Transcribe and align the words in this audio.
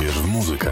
Uwierz 0.00 0.18
w 0.18 0.28
muzykę. 0.28 0.70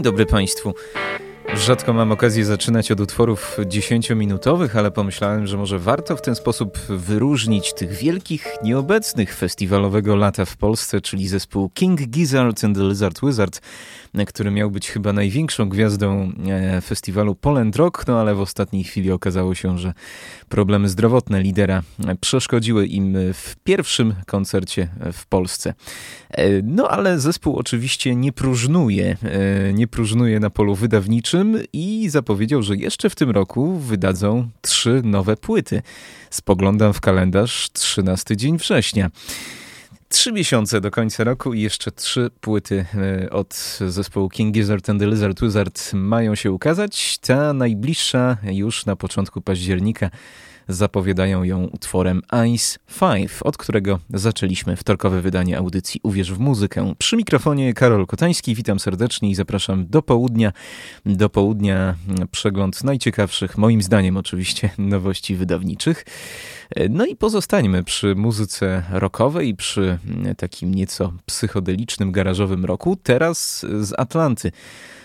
Dzień 0.00 0.04
dobry 0.04 0.26
Państwu. 0.26 0.74
Rzadko 1.60 1.92
mam 1.92 2.12
okazję 2.12 2.44
zaczynać 2.44 2.90
od 2.92 3.00
utworów 3.00 3.58
dziesięciominutowych, 3.66 4.76
ale 4.76 4.90
pomyślałem, 4.90 5.46
że 5.46 5.56
może 5.56 5.78
warto 5.78 6.16
w 6.16 6.22
ten 6.22 6.34
sposób 6.34 6.78
wyróżnić 6.78 7.74
tych 7.74 7.92
wielkich, 7.92 8.56
nieobecnych 8.62 9.34
festiwalowego 9.36 10.16
lata 10.16 10.44
w 10.44 10.56
Polsce, 10.56 11.00
czyli 11.00 11.28
zespół 11.28 11.70
King 11.74 12.00
Gizzard 12.00 12.64
and 12.64 12.76
the 12.76 12.82
Lizard 12.82 13.20
Wizard, 13.22 13.60
który 14.26 14.50
miał 14.50 14.70
być 14.70 14.90
chyba 14.90 15.12
największą 15.12 15.68
gwiazdą 15.68 16.32
e, 16.48 16.80
festiwalu 16.80 17.34
Poland 17.34 17.76
Rock, 17.76 18.06
no 18.06 18.20
ale 18.20 18.34
w 18.34 18.40
ostatniej 18.40 18.84
chwili 18.84 19.12
okazało 19.12 19.54
się, 19.54 19.78
że 19.78 19.94
problemy 20.48 20.88
zdrowotne 20.88 21.42
lidera 21.42 21.82
przeszkodziły 22.20 22.86
im 22.86 23.16
w 23.34 23.56
pierwszym 23.64 24.14
koncercie 24.26 24.88
w 25.12 25.26
Polsce. 25.26 25.74
E, 26.30 26.62
no 26.62 26.88
ale 26.88 27.20
zespół 27.20 27.56
oczywiście 27.56 28.16
nie 28.16 28.32
próżnuje, 28.32 29.16
e, 29.22 29.72
nie 29.72 29.86
próżnuje 29.86 30.40
na 30.40 30.50
polu 30.50 30.74
wydawniczym 30.74 31.49
i 31.72 32.08
zapowiedział, 32.08 32.62
że 32.62 32.76
jeszcze 32.76 33.10
w 33.10 33.14
tym 33.14 33.30
roku 33.30 33.76
wydadzą 33.76 34.48
trzy 34.60 35.00
nowe 35.04 35.36
płyty. 35.36 35.82
Spoglądam 36.30 36.92
w 36.92 37.00
kalendarz 37.00 37.70
13 37.72 38.36
dzień 38.36 38.58
września. 38.58 39.10
Trzy 40.08 40.32
miesiące 40.32 40.80
do 40.80 40.90
końca 40.90 41.24
roku 41.24 41.54
i 41.54 41.60
jeszcze 41.60 41.90
trzy 41.90 42.30
płyty 42.40 42.86
e, 42.94 43.30
od 43.30 43.78
zespołu 43.88 44.28
King 44.28 44.54
Gizzard 44.54 44.90
and 44.90 45.00
the 45.00 45.06
Lizard 45.06 45.40
Wizard 45.40 45.92
mają 45.92 46.34
się 46.34 46.52
ukazać. 46.52 47.18
Ta 47.18 47.52
najbliższa 47.52 48.36
już 48.42 48.86
na 48.86 48.96
początku 48.96 49.40
października 49.40 50.10
zapowiadają 50.70 51.42
ją 51.44 51.64
utworem 51.64 52.22
Ice 52.48 52.78
5, 53.00 53.30
od 53.44 53.56
którego 53.56 53.98
zaczęliśmy 54.10 54.76
wtorkowe 54.76 55.20
wydanie 55.20 55.58
audycji 55.58 56.00
Uwierz 56.02 56.32
w 56.32 56.38
muzykę. 56.38 56.94
Przy 56.98 57.16
mikrofonie 57.16 57.74
Karol 57.74 58.06
Kotański, 58.06 58.54
witam 58.54 58.80
serdecznie 58.80 59.30
i 59.30 59.34
zapraszam 59.34 59.86
do 59.86 60.02
południa. 60.02 60.52
Do 61.06 61.28
południa 61.28 61.94
przegląd 62.30 62.84
najciekawszych, 62.84 63.58
moim 63.58 63.82
zdaniem 63.82 64.16
oczywiście, 64.16 64.70
nowości 64.78 65.36
wydawniczych. 65.36 66.04
No 66.90 67.06
i 67.06 67.16
pozostańmy 67.16 67.84
przy 67.84 68.14
muzyce 68.14 68.82
rockowej, 68.90 69.54
przy 69.54 69.98
takim 70.36 70.74
nieco 70.74 71.12
psychodelicznym, 71.26 72.12
garażowym 72.12 72.64
roku. 72.64 72.96
Teraz 73.02 73.66
z 73.80 73.92
Atlanty 73.98 74.52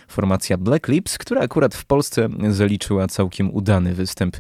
formacja 0.08 0.58
Black 0.58 0.88
Lips, 0.88 1.18
która 1.18 1.42
akurat 1.42 1.76
w 1.76 1.86
Polsce 1.86 2.30
zaliczyła 2.50 3.08
całkiem 3.08 3.56
udany 3.56 3.94
występ 3.94 4.38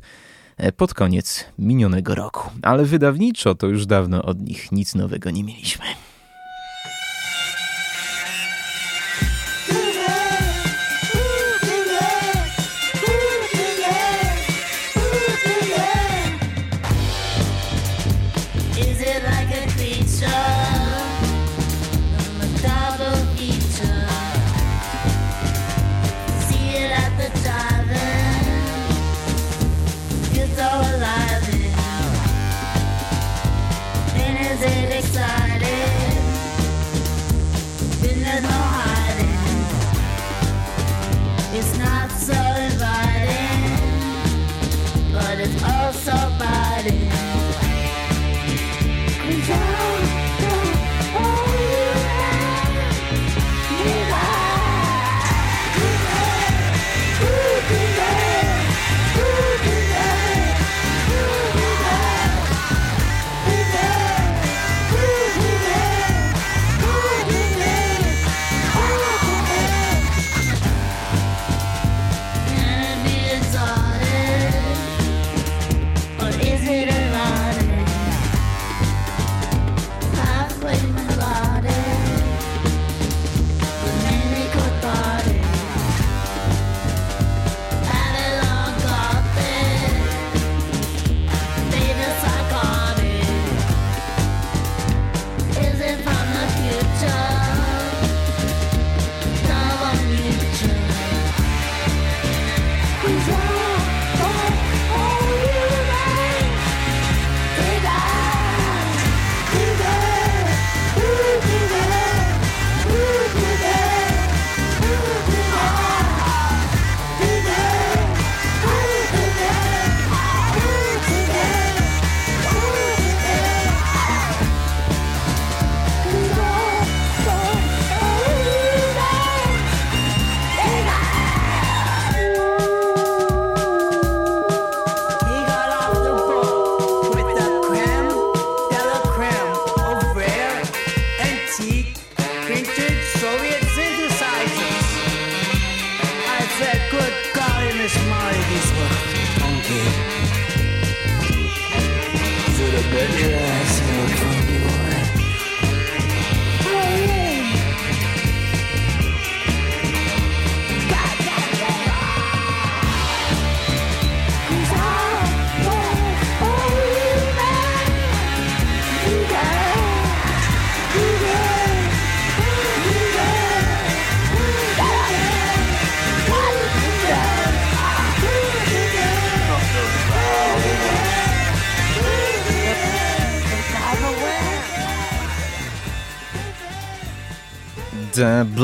pod 0.77 0.93
koniec 0.93 1.45
minionego 1.59 2.15
roku. 2.15 2.49
Ale 2.61 2.85
wydawniczo 2.85 3.55
to 3.55 3.67
już 3.67 3.85
dawno 3.85 4.23
od 4.23 4.41
nich 4.41 4.71
nic 4.71 4.95
nowego 4.95 5.31
nie 5.31 5.43
mieliśmy. 5.43 5.85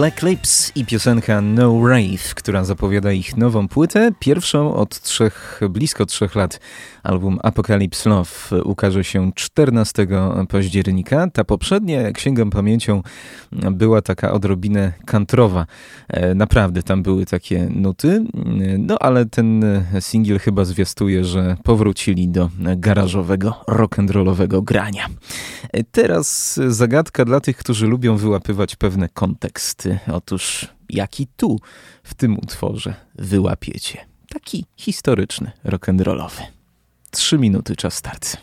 Black 0.02 0.24
Lips 0.24 0.61
i 0.76 0.86
piosenka 0.86 1.42
No 1.42 1.88
Rave, 1.88 2.36
która 2.36 2.64
zapowiada 2.64 3.12
ich 3.12 3.38
nową 3.38 3.68
płytę, 3.68 4.12
pierwszą 4.20 4.76
od 4.76 5.02
trzech, 5.02 5.60
blisko 5.70 6.06
trzech 6.06 6.36
lat. 6.36 6.60
Album 7.04 7.40
Apocalypse 7.44 8.10
Love 8.10 8.64
ukaże 8.64 9.04
się 9.04 9.32
14 9.36 10.08
października. 10.50 11.28
Ta 11.34 11.44
poprzednia, 11.44 12.02
jak 12.02 12.20
sięgam 12.20 12.50
pamięcią, 12.50 13.02
była 13.52 14.02
taka 14.02 14.32
odrobinę 14.32 14.94
kantrowa. 15.06 15.66
E, 16.08 16.36
naprawdę 16.36 16.84
tam 16.84 17.04
były 17.04 17.26
takie 17.26 17.68
nuty, 17.70 18.26
no 18.80 18.98
ale 19.00 19.26
ten 19.26 19.64
singiel 20.00 20.40
chyba 20.40 20.66
zwiastuje, 20.66 21.26
że 21.26 21.58
powrócili 21.64 22.30
do 22.30 22.50
garażowego, 22.78 23.64
rock'n'rollowego 23.68 24.64
grania. 24.64 25.08
E, 25.74 25.84
teraz 25.84 26.60
zagadka 26.68 27.26
dla 27.26 27.40
tych, 27.40 27.58
którzy 27.58 27.88
lubią 27.88 28.18
wyłapywać 28.18 28.76
pewne 28.76 29.10
kontury 29.10 29.52
Otóż 30.62 30.76
jaki 30.90 31.28
tu 31.28 31.60
w 32.04 32.14
tym 32.14 32.38
utworze 32.38 32.94
wyłapiecie? 33.16 34.06
Taki 34.30 34.66
historyczny, 34.78 35.52
rock'n'rollowy. 35.66 36.42
Trzy 37.12 37.38
minuty 37.38 37.76
czas 37.76 37.94
start. 37.94 38.38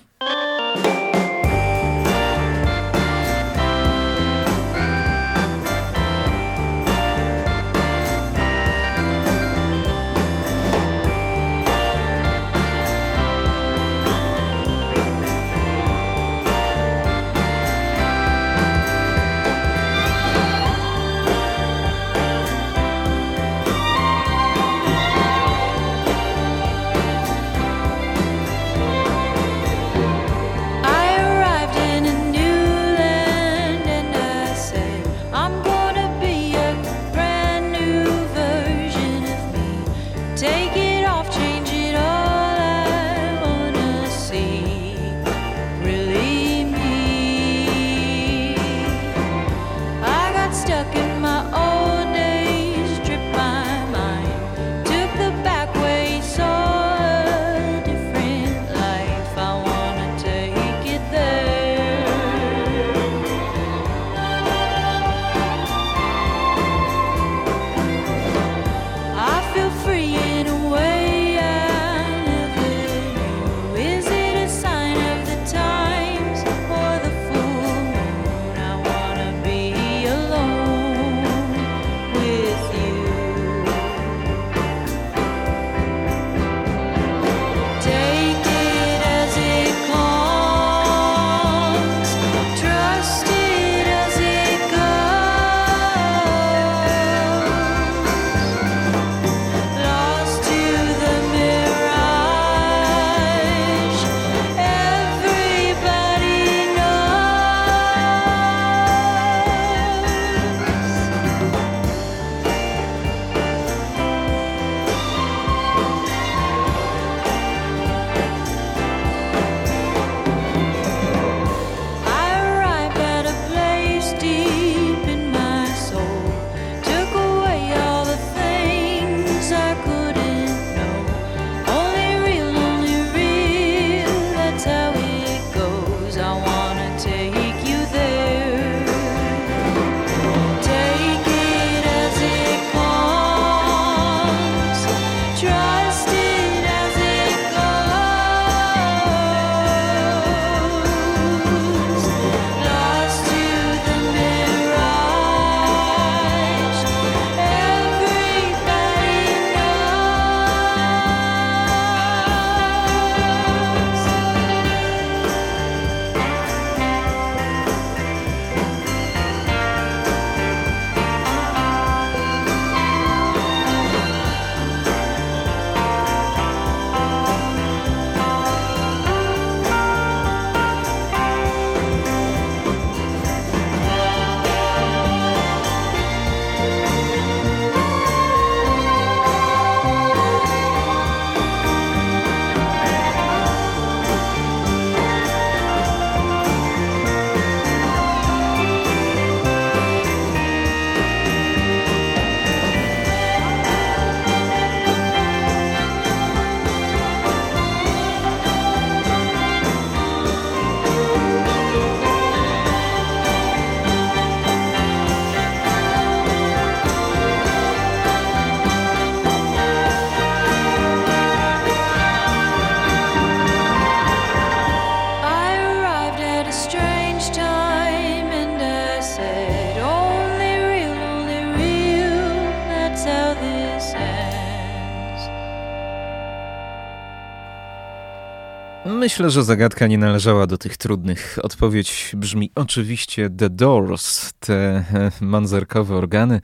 Myślę, 239.09 239.31
że 239.31 239.45
zagadka 239.45 239.87
nie 239.87 239.99
należała 239.99 240.47
do 240.47 240.59
tych 240.59 240.77
trudnych. 240.77 241.39
Odpowiedź 241.43 242.13
brzmi 242.17 242.51
oczywiście 242.55 243.31
The 243.31 243.51
Doors, 243.51 244.33
te 244.41 244.55
e, 244.55 245.11
manzerkowe 245.21 245.97
organy. 245.97 246.41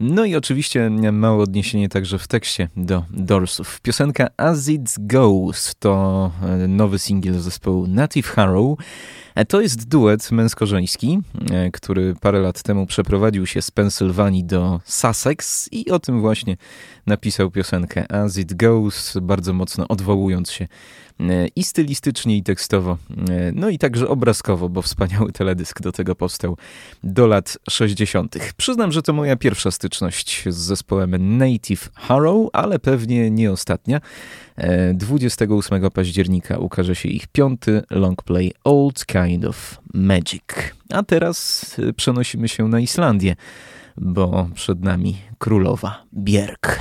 No 0.00 0.24
i 0.24 0.36
oczywiście 0.36 0.90
małe 1.12 1.42
odniesienie 1.42 1.88
także 1.88 2.18
w 2.18 2.28
tekście 2.28 2.68
do 2.76 3.04
Doorsów. 3.10 3.80
Piosenka 3.80 4.28
As 4.36 4.68
It 4.68 4.94
Goes 4.98 5.74
to 5.78 6.30
e, 6.42 6.68
nowy 6.68 6.98
singiel 6.98 7.40
zespołu 7.40 7.86
Native 7.86 8.26
Harrow. 8.26 8.78
E, 9.34 9.44
to 9.44 9.60
jest 9.60 9.88
duet 9.88 10.32
męsko-żeński, 10.32 11.18
który 11.72 12.14
parę 12.20 12.40
lat 12.40 12.62
temu 12.62 12.86
przeprowadził 12.86 13.46
się 13.46 13.62
z 13.62 13.70
Pensylwanii 13.70 14.44
do 14.44 14.80
Sussex 14.84 15.68
i 15.72 15.90
o 15.90 15.98
tym 15.98 16.20
właśnie 16.20 16.56
napisał 17.06 17.50
piosenkę 17.50 18.12
As 18.12 18.38
It 18.38 18.54
Goes, 18.54 19.18
bardzo 19.22 19.52
mocno 19.52 19.88
odwołując 19.88 20.50
się 20.50 20.68
i 21.56 21.64
stylistycznie, 21.64 22.36
i 22.36 22.42
tekstowo, 22.42 22.98
no 23.54 23.68
i 23.68 23.78
także 23.78 24.08
obrazkowo, 24.08 24.68
bo 24.68 24.82
wspaniały 24.82 25.32
teledysk 25.32 25.80
do 25.80 25.92
tego 25.92 26.14
powstał 26.14 26.56
do 27.04 27.26
lat 27.26 27.58
60. 27.70 28.36
Przyznam, 28.56 28.92
że 28.92 29.02
to 29.02 29.12
moja 29.12 29.36
pierwsza 29.36 29.70
styczność 29.70 30.44
z 30.48 30.56
zespołem 30.56 31.38
Native 31.38 31.90
Harrow, 31.94 32.48
ale 32.52 32.78
pewnie 32.78 33.30
nie 33.30 33.52
ostatnia. 33.52 34.00
28 34.94 35.90
października 35.90 36.58
ukaże 36.58 36.94
się 36.94 37.08
ich 37.08 37.26
piąty 37.26 37.82
longplay 37.90 38.52
Old 38.64 39.06
Kind 39.06 39.44
of 39.44 39.80
Magic. 39.94 40.42
A 40.90 41.02
teraz 41.02 41.66
przenosimy 41.96 42.48
się 42.48 42.68
na 42.68 42.80
Islandię, 42.80 43.36
bo 43.96 44.48
przed 44.54 44.80
nami 44.80 45.16
królowa 45.38 46.04
Bjerk. 46.12 46.78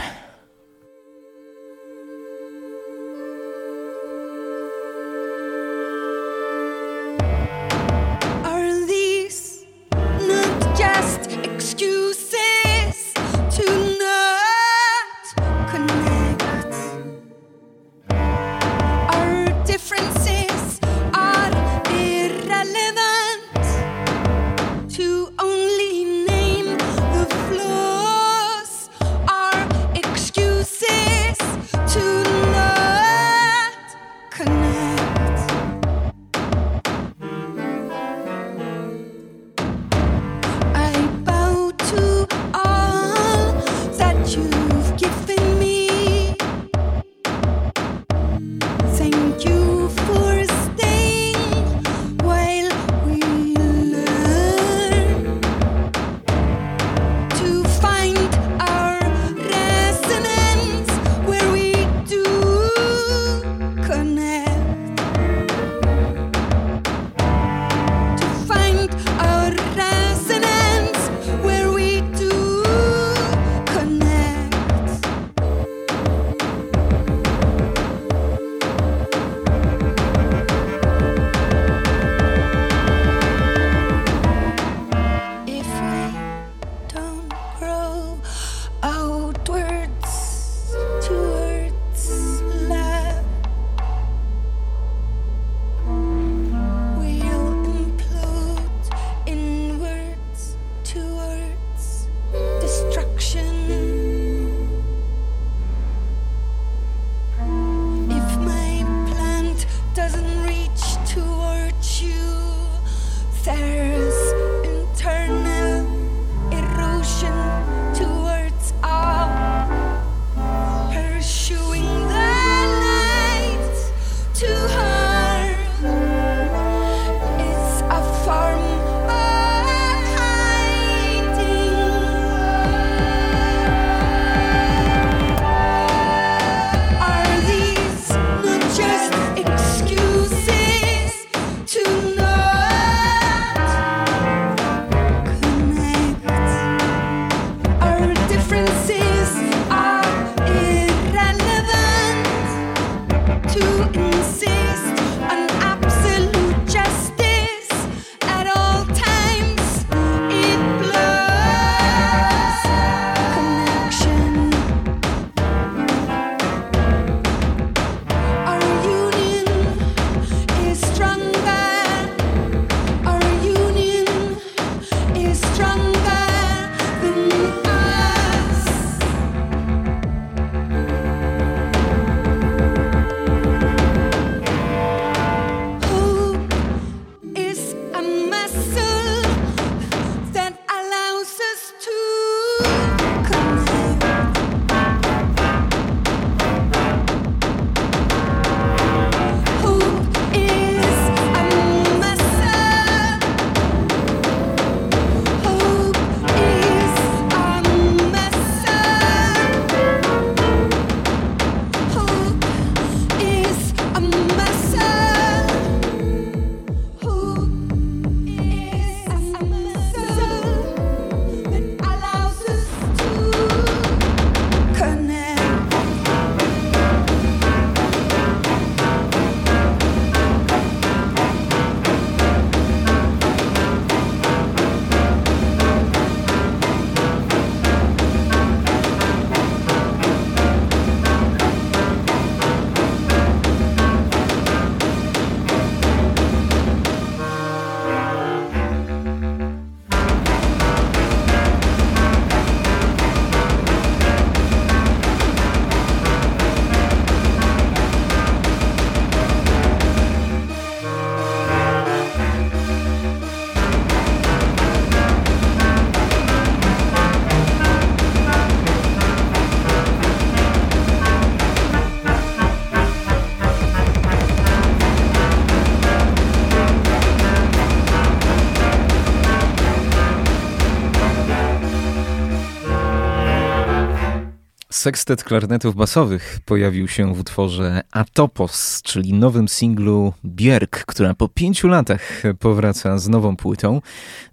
Sekstet 284.81 285.23
klarnetów 285.23 285.75
basowych 285.75 286.39
pojawił 286.45 286.87
się 286.87 287.13
w 287.13 287.19
utworze 287.19 287.81
Atopos, 287.91 288.81
czyli 288.81 289.13
nowym 289.13 289.47
singlu 289.47 290.13
Bierk, 290.25 290.85
która 290.85 291.13
po 291.13 291.27
pięciu 291.27 291.67
latach 291.67 292.23
powraca 292.39 292.97
z 292.97 293.09
nową 293.09 293.35
płytą. 293.35 293.81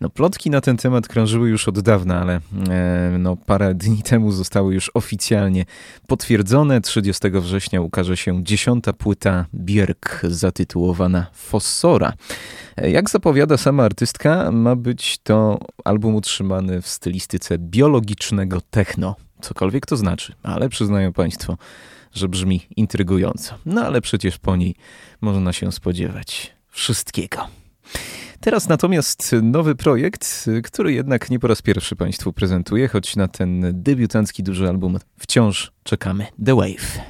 No, 0.00 0.08
plotki 0.08 0.50
na 0.50 0.60
ten 0.60 0.76
temat 0.76 1.08
krążyły 1.08 1.48
już 1.48 1.68
od 1.68 1.80
dawna, 1.80 2.20
ale 2.20 2.40
e, 2.68 3.16
no, 3.18 3.36
parę 3.36 3.74
dni 3.74 4.02
temu 4.02 4.32
zostały 4.32 4.74
już 4.74 4.90
oficjalnie 4.94 5.64
potwierdzone. 6.06 6.80
30 6.80 7.30
września 7.30 7.80
ukaże 7.80 8.16
się 8.16 8.44
dziesiąta 8.44 8.92
płyta 8.92 9.46
Bierk 9.54 10.20
zatytułowana 10.22 11.26
Fossora. 11.32 12.12
Jak 12.76 13.10
zapowiada 13.10 13.56
sama 13.56 13.84
artystka, 13.84 14.52
ma 14.52 14.76
być 14.76 15.18
to 15.18 15.58
album 15.84 16.14
utrzymany 16.14 16.82
w 16.82 16.88
stylistyce 16.88 17.58
biologicznego 17.58 18.60
techno. 18.70 19.27
Cokolwiek 19.40 19.86
to 19.86 19.96
znaczy, 19.96 20.34
ale 20.42 20.68
przyznają 20.68 21.12
Państwo, 21.12 21.58
że 22.14 22.28
brzmi 22.28 22.66
intrygująco. 22.76 23.54
No 23.66 23.82
ale 23.86 24.00
przecież 24.00 24.38
po 24.38 24.56
niej 24.56 24.74
można 25.20 25.52
się 25.52 25.72
spodziewać 25.72 26.54
wszystkiego. 26.68 27.48
Teraz 28.40 28.68
natomiast 28.68 29.36
nowy 29.42 29.74
projekt, 29.74 30.46
który 30.64 30.92
jednak 30.92 31.30
nie 31.30 31.38
po 31.38 31.46
raz 31.46 31.62
pierwszy 31.62 31.96
Państwu 31.96 32.32
prezentuję, 32.32 32.88
choć 32.88 33.16
na 33.16 33.28
ten 33.28 33.82
debiutancki 33.82 34.42
duży 34.42 34.68
album 34.68 34.98
wciąż 35.18 35.72
czekamy. 35.82 36.26
The 36.44 36.54
Wave. 36.54 37.00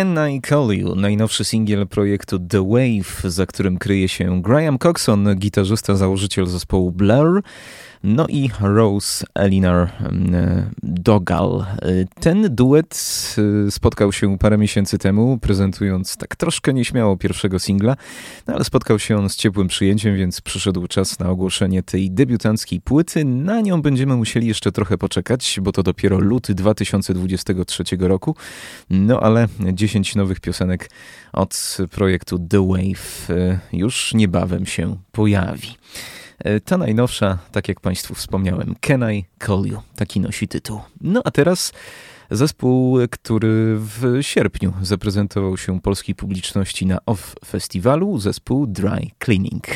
Can 0.00 0.30
I 0.30 0.40
Call 0.40 0.72
You, 0.72 0.94
najnowszy 0.94 1.44
singiel 1.44 1.86
projektu 1.86 2.38
The 2.38 2.68
Wave, 2.68 3.22
za 3.24 3.46
którym 3.46 3.78
kryje 3.78 4.08
się 4.08 4.42
Graham 4.42 4.78
Coxon, 4.78 5.36
gitarzysta, 5.36 5.94
założyciel 5.94 6.46
zespołu 6.46 6.92
Blur 6.92 7.42
no 8.04 8.26
i 8.28 8.50
Rose 8.60 9.26
Elinar 9.34 9.90
mm, 10.00 10.70
Dogal. 11.02 11.66
Ten 12.20 12.54
duet 12.54 12.94
y, 13.66 13.70
spotkał 13.70 14.12
się 14.12 14.38
parę 14.38 14.58
miesięcy 14.58 14.98
temu, 14.98 15.38
prezentując 15.38 16.16
tak 16.16 16.36
troszkę 16.36 16.74
nieśmiało 16.74 17.16
pierwszego 17.16 17.58
singla, 17.58 17.96
no 18.46 18.54
ale 18.54 18.64
spotkał 18.64 18.98
się 18.98 19.16
on 19.16 19.28
z 19.28 19.36
ciepłym 19.36 19.68
przyjęciem, 19.68 20.16
więc 20.16 20.40
przyszedł 20.40 20.86
czas 20.86 21.18
na 21.18 21.28
ogłoszenie 21.28 21.82
tej 21.82 22.10
debiutanckiej 22.10 22.80
płyty. 22.80 23.24
Na 23.24 23.60
nią 23.60 23.82
będziemy 23.82 24.16
musieli 24.16 24.46
jeszcze 24.46 24.72
trochę 24.72 24.98
poczekać, 24.98 25.58
bo 25.62 25.72
to 25.72 25.82
dopiero 25.82 26.18
luty 26.18 26.54
2023 26.54 27.84
roku. 28.00 28.36
No 28.90 29.20
ale 29.20 29.48
10 29.72 30.14
nowych 30.14 30.40
piosenek 30.40 30.90
od 31.32 31.76
projektu 31.90 32.38
The 32.38 32.68
Wave 32.68 33.30
y, 33.30 33.58
już 33.72 34.14
niebawem 34.14 34.66
się 34.66 34.96
pojawi. 35.12 35.76
E, 36.44 36.60
ta 36.60 36.78
najnowsza, 36.78 37.38
tak 37.52 37.68
jak 37.68 37.80
Państwu 37.80 38.14
wspomniałem, 38.14 38.74
Can 38.80 39.12
I 39.12 39.24
Call 39.46 39.62
You? 39.66 39.82
Taki 39.96 40.20
nosi 40.20 40.48
tytuł. 40.48 40.80
No 41.00 41.22
a 41.24 41.30
teraz 41.30 41.72
zespół, 42.30 42.98
który 43.10 43.76
w 43.78 44.18
sierpniu 44.20 44.72
zaprezentował 44.82 45.56
się 45.56 45.80
polskiej 45.80 46.14
publiczności 46.14 46.86
na 46.86 46.98
OFF 47.06 47.34
Festiwalu, 47.46 48.18
zespół 48.18 48.66
Dry 48.66 49.10
Cleaning. 49.24 49.66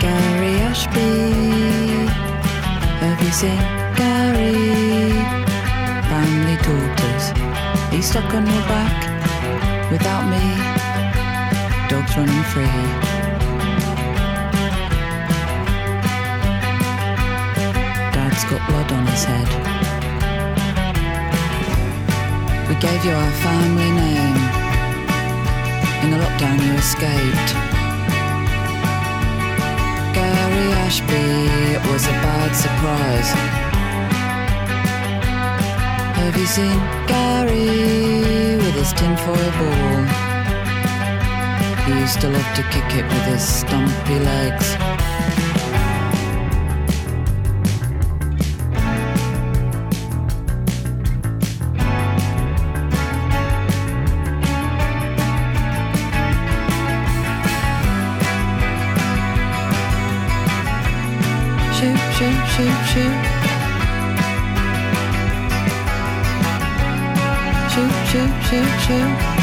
Gary 0.00 0.62
Ashby, 0.70 1.34
have 3.00 3.24
you 3.24 3.32
seen 3.32 3.58
Gary? 3.96 4.52
Family 6.08 6.56
daughters, 6.56 7.32
he's 7.90 8.06
stuck 8.06 8.34
on 8.34 8.46
your 8.46 8.68
back. 8.68 9.11
Without 9.92 10.24
me, 10.24 10.40
dogs 11.90 12.16
running 12.16 12.44
free. 12.44 12.64
Dad's 18.14 18.42
got 18.48 18.66
blood 18.70 18.90
on 18.90 19.06
his 19.06 19.24
head. 19.24 19.48
We 22.70 22.74
gave 22.76 23.04
you 23.04 23.12
our 23.12 23.32
family 23.44 23.90
name. 24.02 24.36
In 26.04 26.10
the 26.12 26.18
lockdown, 26.24 26.56
you 26.64 26.72
escaped. 26.72 27.52
Gary 30.14 30.72
Ashby, 30.86 31.26
it 31.76 31.86
was 31.92 32.06
a 32.06 32.16
bad 32.24 32.52
surprise. 32.56 33.30
Have 36.16 36.34
you 36.38 36.46
seen 36.46 36.78
Gary 37.06 38.51
with 38.74 38.84
his 38.84 38.92
tinfoil 38.92 39.50
ball? 39.58 40.04
He 41.84 42.00
used 42.00 42.20
to 42.20 42.28
love 42.28 42.54
to 42.54 42.62
kick 42.70 42.94
it 42.94 43.04
with 43.04 43.24
his 43.24 43.42
stumpy 43.42 44.18
legs. 44.18 44.76
Shoot, 61.76 61.98
shoot, 62.16 62.46
shoot, 62.54 62.86
shoot. 62.86 63.41
choo 68.52 68.66
choo. 68.84 69.41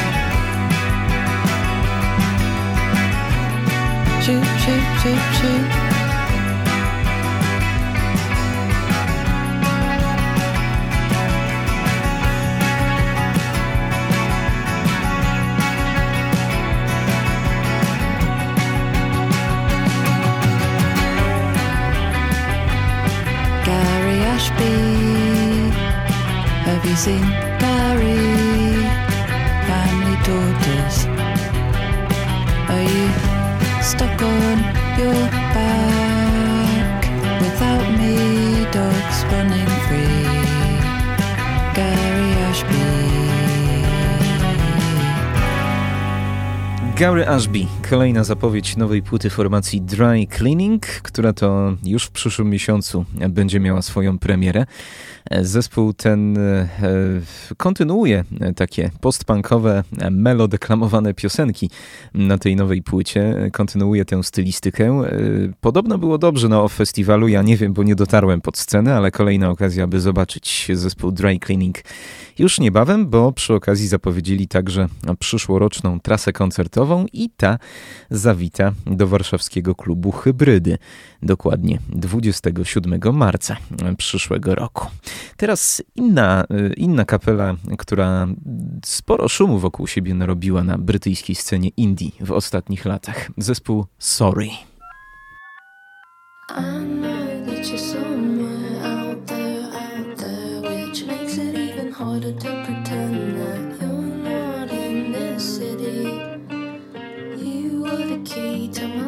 Gary 46.99 47.27
Ashby, 47.27 47.65
kolejna 47.89 48.23
zapowiedź 48.23 48.77
nowej 48.77 49.01
płyty 49.01 49.29
formacji 49.29 49.81
Dry 49.81 50.27
Cleaning, 50.37 50.85
która 50.85 51.33
to 51.33 51.75
już 51.83 52.03
w 52.05 52.11
przyszłym 52.11 52.49
miesiącu 52.49 53.05
będzie 53.29 53.59
miała 53.59 53.81
swoją 53.81 54.19
premierę. 54.19 54.65
Zespół 55.41 55.93
ten 55.93 56.37
e, 56.37 56.67
kontynuuje 57.57 58.23
takie 58.55 58.91
postpunkowe, 59.01 59.83
melodeklamowane 60.11 61.13
piosenki 61.13 61.69
na 62.13 62.37
tej 62.37 62.55
nowej 62.55 62.81
płycie. 62.81 63.49
Kontynuuje 63.53 64.05
tę 64.05 64.23
stylistykę. 64.23 64.85
E, 64.85 65.11
podobno 65.61 65.97
było 65.97 66.17
dobrze 66.17 66.49
na 66.49 66.67
festiwalu, 66.67 67.27
ja 67.27 67.41
nie 67.41 67.57
wiem, 67.57 67.73
bo 67.73 67.83
nie 67.83 67.95
dotarłem 67.95 68.41
pod 68.41 68.57
scenę, 68.57 68.95
ale 68.95 69.11
kolejna 69.11 69.49
okazja, 69.49 69.87
by 69.87 69.99
zobaczyć 69.99 70.67
zespół 70.73 71.11
Dry 71.11 71.39
Cleaning 71.45 71.77
już 72.39 72.59
niebawem, 72.59 73.09
bo 73.09 73.31
przy 73.31 73.53
okazji 73.53 73.87
zapowiedzieli 73.87 74.47
także 74.47 74.87
przyszłoroczną 75.19 75.99
trasę 75.99 76.33
koncertową 76.33 77.05
i 77.13 77.29
ta 77.29 77.59
zawita 78.09 78.71
do 78.85 79.07
warszawskiego 79.07 79.75
klubu 79.75 80.11
Hybrydy, 80.11 80.77
dokładnie 81.21 81.79
27 81.89 82.99
marca 83.13 83.57
przyszłego 83.97 84.55
roku. 84.55 84.87
Teraz 85.37 85.83
inna, 85.95 86.45
inna 86.77 87.05
kapela, 87.05 87.55
która 87.77 88.27
sporo 88.85 89.27
szumu 89.27 89.59
wokół 89.59 89.87
siebie 89.87 90.13
narobiła 90.13 90.63
na 90.63 90.77
brytyjskiej 90.77 91.35
scenie 91.35 91.69
indie 91.77 92.09
w 92.21 92.31
ostatnich 92.31 92.85
latach. 92.85 93.31
Zespół 93.37 93.85
Sorry. 93.99 94.49
I 96.49 96.83
know 96.83 97.19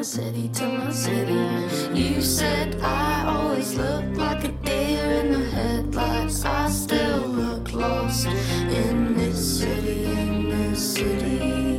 my 0.01 0.05
city, 0.05 0.49
to 0.49 0.65
my 0.65 0.91
city. 0.91 1.93
You 1.93 2.23
said 2.23 2.75
I 2.81 3.23
always 3.27 3.75
look 3.75 4.03
like 4.17 4.43
a 4.43 4.47
deer 4.47 5.05
in 5.21 5.31
the 5.31 5.45
headlights. 5.51 6.43
I 6.43 6.69
still 6.71 7.19
look 7.19 7.71
lost 7.71 8.25
in 8.25 9.13
this 9.15 9.59
city, 9.59 10.05
in 10.05 10.49
this 10.49 10.95
city. 10.95 11.70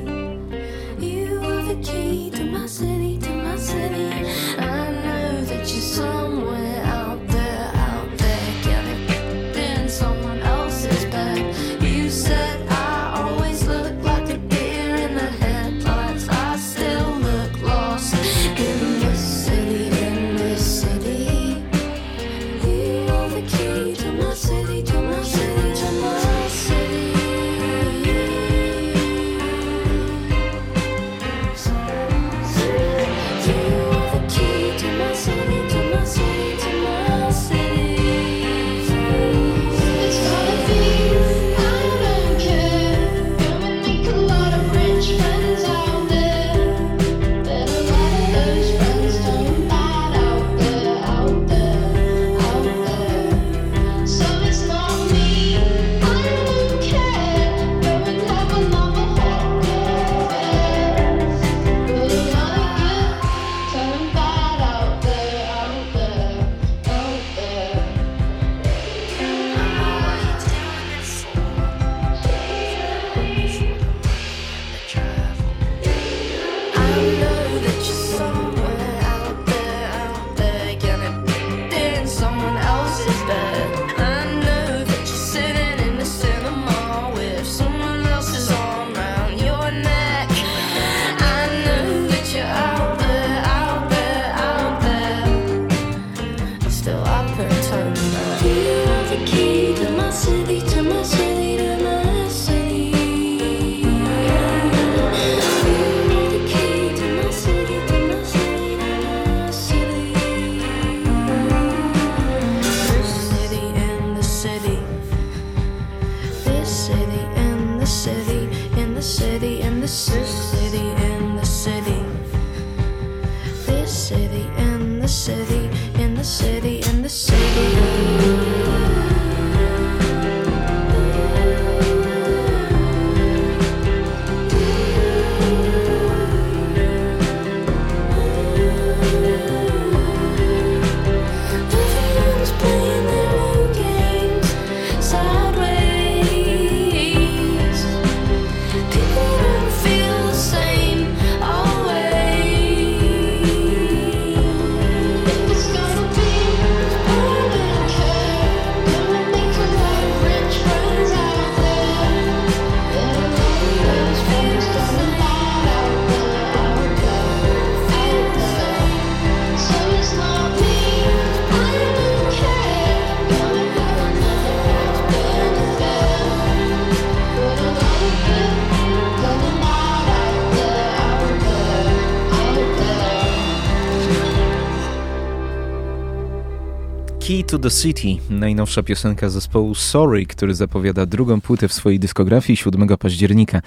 To 187.40 187.58
the 187.58 187.70
City, 187.70 188.16
najnowsza 188.30 188.82
piosenka 188.82 189.28
zespołu 189.28 189.74
Sorry, 189.74 190.26
który 190.26 190.54
zapowiada 190.54 191.06
drugą 191.06 191.40
płytę 191.40 191.68
w 191.68 191.72
swojej 191.72 191.98
dyskografii. 191.98 192.56
7 192.56 192.88
października 192.98 193.60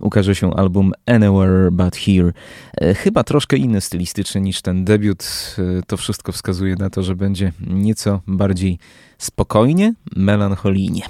ukaże 0.00 0.34
się 0.34 0.54
album 0.54 0.92
Anywhere 1.06 1.70
But 1.72 1.96
Here. 1.96 2.32
E, 2.80 2.94
chyba 2.94 3.24
troszkę 3.24 3.56
inny 3.56 3.80
stylistycznie 3.80 4.40
niż 4.40 4.62
ten 4.62 4.84
debiut. 4.84 5.24
E, 5.58 5.82
to 5.86 5.96
wszystko 5.96 6.32
wskazuje 6.32 6.76
na 6.76 6.90
to, 6.90 7.02
że 7.02 7.16
będzie 7.16 7.52
nieco 7.66 8.20
bardziej 8.26 8.78
spokojnie, 9.18 9.94
melancholijnie. 10.16 11.02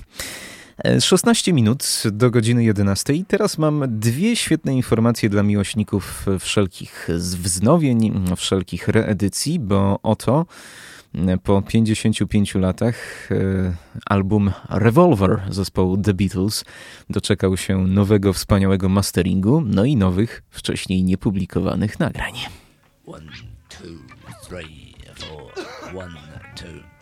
16 1.01 1.51
e, 1.51 1.55
minut 1.55 2.03
do 2.13 2.31
godziny 2.31 2.65
11. 2.65 3.15
Teraz 3.29 3.59
mam 3.59 3.85
dwie 4.01 4.37
świetne 4.37 4.75
informacje 4.75 5.29
dla 5.29 5.43
miłośników 5.43 6.27
wszelkich 6.41 7.09
wznowień, 7.19 8.25
wszelkich 8.37 8.89
reedycji, 8.89 9.61
bo 9.61 9.99
oto 10.03 10.47
po 11.43 11.63
55 11.63 12.55
latach 12.55 13.29
e, 13.31 13.35
album 14.07 14.53
Revolver 14.71 15.43
zespołu 15.49 15.97
The 15.97 16.15
Beatles 16.15 16.65
doczekał 17.11 17.57
się 17.57 17.79
nowego 17.79 18.33
wspaniałego 18.33 18.89
masteringu, 18.89 19.61
no 19.61 19.85
i 19.85 19.97
nowych, 19.97 20.43
wcześniej 20.51 21.05
niepublikowanych 21.05 22.01
nagrań. 22.01 22.33
One, 23.07 23.33
two, 23.69 23.87
three, 24.49 24.95
four. 25.15 25.53
One, 25.97 26.21
two. 26.57 26.93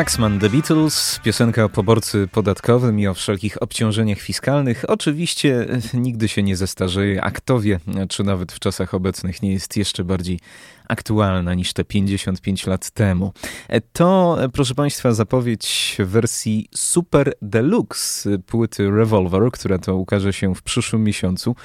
Taxman 0.00 0.38
The 0.38 0.50
Beatles, 0.50 1.20
piosenka 1.24 1.64
o 1.64 1.68
poborcy 1.68 2.28
podatkowym 2.32 3.00
i 3.00 3.06
o 3.06 3.14
wszelkich 3.14 3.62
obciążeniach 3.62 4.18
fiskalnych. 4.18 4.84
Oczywiście 4.88 5.66
e, 5.94 5.98
nigdy 5.98 6.28
się 6.28 6.42
nie 6.42 6.56
zestarzeje, 6.56 7.24
a 7.24 7.30
kto 7.30 7.60
wie, 7.60 7.80
czy 8.08 8.24
nawet 8.24 8.52
w 8.52 8.58
czasach 8.58 8.94
obecnych 8.94 9.42
nie 9.42 9.52
jest 9.52 9.76
jeszcze 9.76 10.04
bardziej 10.04 10.40
aktualna 10.88 11.54
niż 11.54 11.72
te 11.72 11.84
55 11.84 12.66
lat 12.66 12.90
temu. 12.90 13.32
E, 13.68 13.80
to, 13.80 14.36
e, 14.44 14.48
proszę 14.48 14.74
Państwa, 14.74 15.12
zapowiedź 15.12 15.96
wersji 15.98 16.68
Super 16.74 17.34
Deluxe 17.42 18.38
płyty 18.38 18.90
Revolver, 18.90 19.50
która 19.52 19.78
to 19.78 19.96
ukaże 19.96 20.32
się 20.32 20.54
w 20.54 20.62
przyszłym 20.62 21.04
miesiącu. 21.04 21.56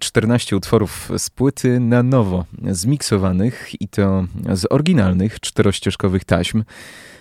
14 0.00 0.56
utworów 0.56 1.10
z 1.18 1.30
płyty 1.30 1.80
na 1.80 2.02
nowo 2.02 2.44
zmiksowanych 2.70 3.80
i 3.80 3.88
to 3.88 4.24
z 4.52 4.66
oryginalnych 4.70 5.40
czterościeżkowych 5.40 6.24
taśm. 6.24 6.62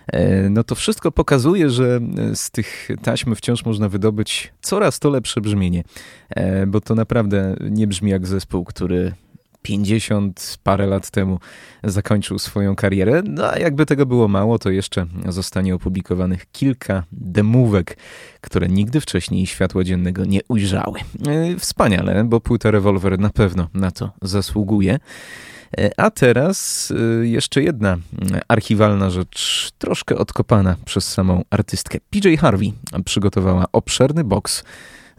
E, 0.08 0.50
no 0.50 0.64
to 0.64 0.76
wszystko 0.76 1.12
pokazuje, 1.12 1.70
że 1.70 2.00
e, 2.32 2.36
z 2.36 2.52
tych 2.52 2.88
taśm 3.02 3.36
wciąż 3.36 3.66
można 3.66 3.90
wydobyć 3.90 4.54
coraz 4.62 5.00
to 5.00 5.10
lepsze 5.10 5.42
brzmienie, 5.42 5.84
e, 6.30 6.68
bo 6.68 6.82
to 6.82 6.96
naprawdę 6.96 7.56
nie 7.62 7.88
brzmi 7.88 8.12
jak 8.12 8.28
zespół, 8.28 8.66
który 8.66 9.14
50 9.62 10.58
parę 10.64 10.88
lat 10.88 11.12
temu 11.12 11.40
zakończył 11.84 12.40
swoją 12.40 12.76
karierę. 12.76 13.22
No 13.26 13.52
a 13.52 13.60
jakby 13.60 13.86
tego 13.86 14.06
było 14.06 14.28
mało, 14.28 14.60
to 14.60 14.70
jeszcze 14.70 15.06
zostanie 15.30 15.76
opublikowanych 15.76 16.52
kilka 16.52 17.04
demówek, 17.12 17.98
które 18.42 18.68
nigdy 18.68 19.02
wcześniej 19.02 19.48
światła 19.48 19.84
dziennego 19.84 20.26
nie 20.26 20.40
ujrzały. 20.48 21.00
Wspaniale, 21.60 22.24
bo 22.24 22.40
płyta 22.40 22.72
Revolver 22.72 23.20
na 23.20 23.30
pewno 23.30 23.68
na 23.74 23.92
to 23.92 24.12
zasługuje. 24.22 25.00
A 25.98 26.12
teraz 26.12 26.92
e, 27.22 27.28
jeszcze 27.28 27.64
jedna 27.64 27.98
archiwalna 28.48 29.10
rzecz, 29.10 29.72
troszkę 29.78 30.18
odkopana 30.18 30.76
przez 30.86 31.12
samą 31.14 31.44
artystkę. 31.50 31.98
PJ 32.10 32.36
Harvey 32.36 32.74
przygotowała 33.06 33.66
obszerny 33.72 34.24
boks 34.24 34.64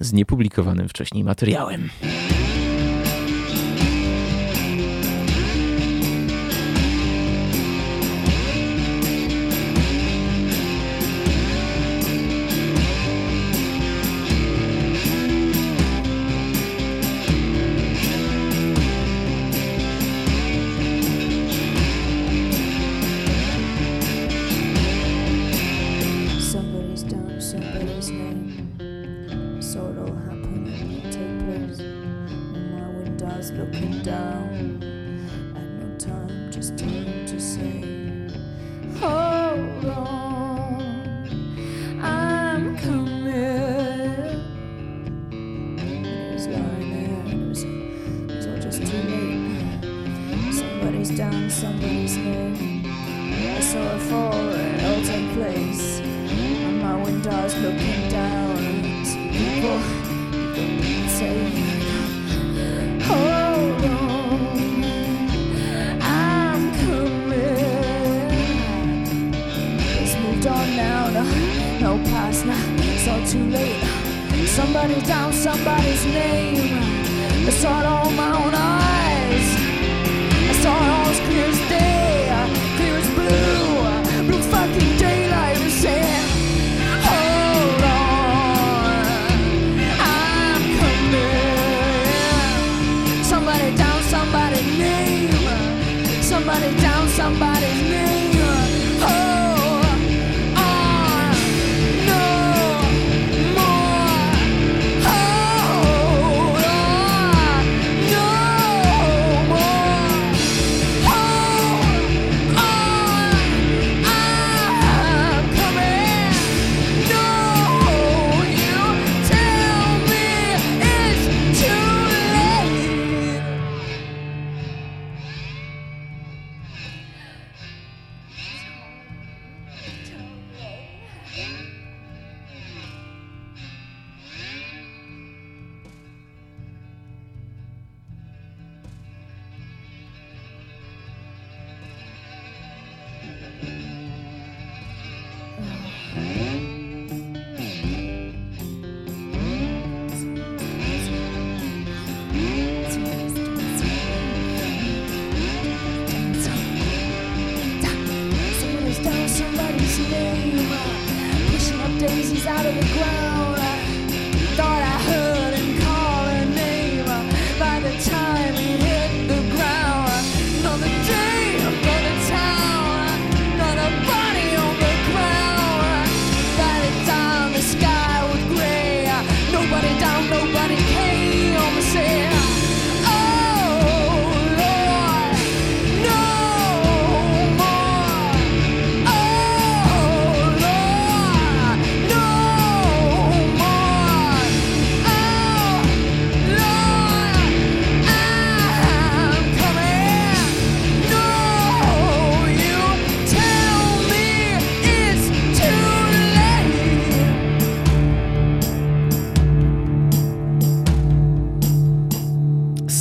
z 0.00 0.12
niepublikowanym 0.12 0.88
wcześniej 0.88 1.24
materiałem. 1.24 1.88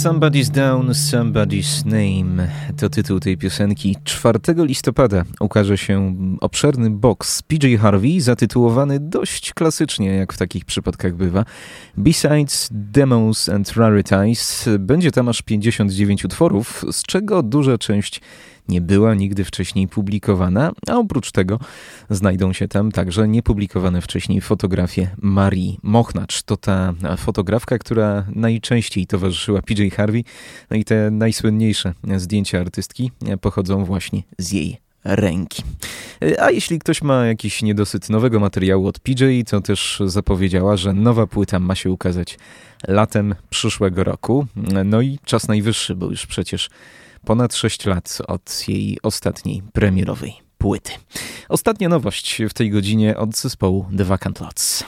Somebody's 0.03 0.49
Down, 0.49 0.93
Somebody's 0.93 1.85
Name 1.85 2.47
to 2.77 2.89
tytuł 2.89 3.19
tej 3.19 3.37
piosenki. 3.37 3.95
4 4.03 4.39
listopada 4.57 5.23
ukaże 5.39 5.77
się 5.77 6.15
obszerny 6.41 6.89
box 6.89 7.41
PJ 7.41 7.75
Harvey 7.75 8.21
zatytułowany 8.21 8.99
dość 8.99 9.53
klasycznie, 9.53 10.07
jak 10.07 10.33
w 10.33 10.37
takich 10.37 10.65
przypadkach 10.65 11.15
bywa. 11.15 11.45
Besides 11.97 12.69
Demos 12.71 13.49
and 13.49 13.71
Rarities 13.71 14.69
będzie 14.79 15.11
tam 15.11 15.29
aż 15.29 15.41
59 15.41 16.25
utworów, 16.25 16.85
z 16.91 17.03
czego 17.03 17.43
duża 17.43 17.77
część 17.77 18.21
nie 18.69 18.81
była 18.81 19.15
nigdy 19.15 19.43
wcześniej 19.43 19.87
publikowana, 19.87 20.71
a 20.87 20.97
oprócz 20.97 21.31
tego 21.31 21.59
znajdą 22.09 22.53
się 22.53 22.67
tam 22.67 22.91
także 22.91 23.27
niepublikowane 23.27 24.01
wcześniej 24.01 24.41
fotografie 24.41 25.09
Marii 25.21 25.79
Mochnacz. 25.83 26.43
To 26.43 26.57
ta 26.57 26.93
fotografka, 27.17 27.77
która 27.77 28.25
najczęściej 28.35 29.07
towarzyszyła 29.07 29.61
PJ 29.61 29.89
Harvey, 29.89 30.23
no 30.69 30.77
i 30.77 30.83
te 30.83 31.11
najsłynniejsze 31.11 31.93
zdjęcia 32.17 32.59
artystki 32.59 33.11
pochodzą 33.41 33.85
właśnie 33.85 34.23
z 34.37 34.51
jej 34.51 34.77
ręki. 35.03 35.63
A 36.39 36.51
jeśli 36.51 36.79
ktoś 36.79 37.01
ma 37.01 37.25
jakiś 37.25 37.61
niedosyt 37.61 38.09
nowego 38.09 38.39
materiału 38.39 38.87
od 38.87 38.99
PJ, 38.99 39.23
to 39.47 39.61
też 39.61 40.01
zapowiedziała, 40.05 40.77
że 40.77 40.93
nowa 40.93 41.27
płyta 41.27 41.59
ma 41.59 41.75
się 41.75 41.91
ukazać 41.91 42.37
latem 42.87 43.35
przyszłego 43.49 44.03
roku. 44.03 44.47
No 44.85 45.01
i 45.01 45.19
czas 45.25 45.47
najwyższy, 45.47 45.95
bo 45.95 46.09
już 46.09 46.25
przecież 46.25 46.69
ponad 47.25 47.55
6 47.55 47.85
lat 47.85 48.17
od 48.27 48.63
jej 48.67 48.97
ostatniej 49.03 49.63
premierowej 49.73 50.33
płyty. 50.57 50.91
Ostatnia 51.49 51.89
nowość 51.89 52.41
w 52.49 52.53
tej 52.53 52.69
godzinie 52.69 53.17
od 53.17 53.35
zespołu 53.35 53.85
The 53.97 54.03
Vacant 54.03 54.39
Lots. 54.39 54.83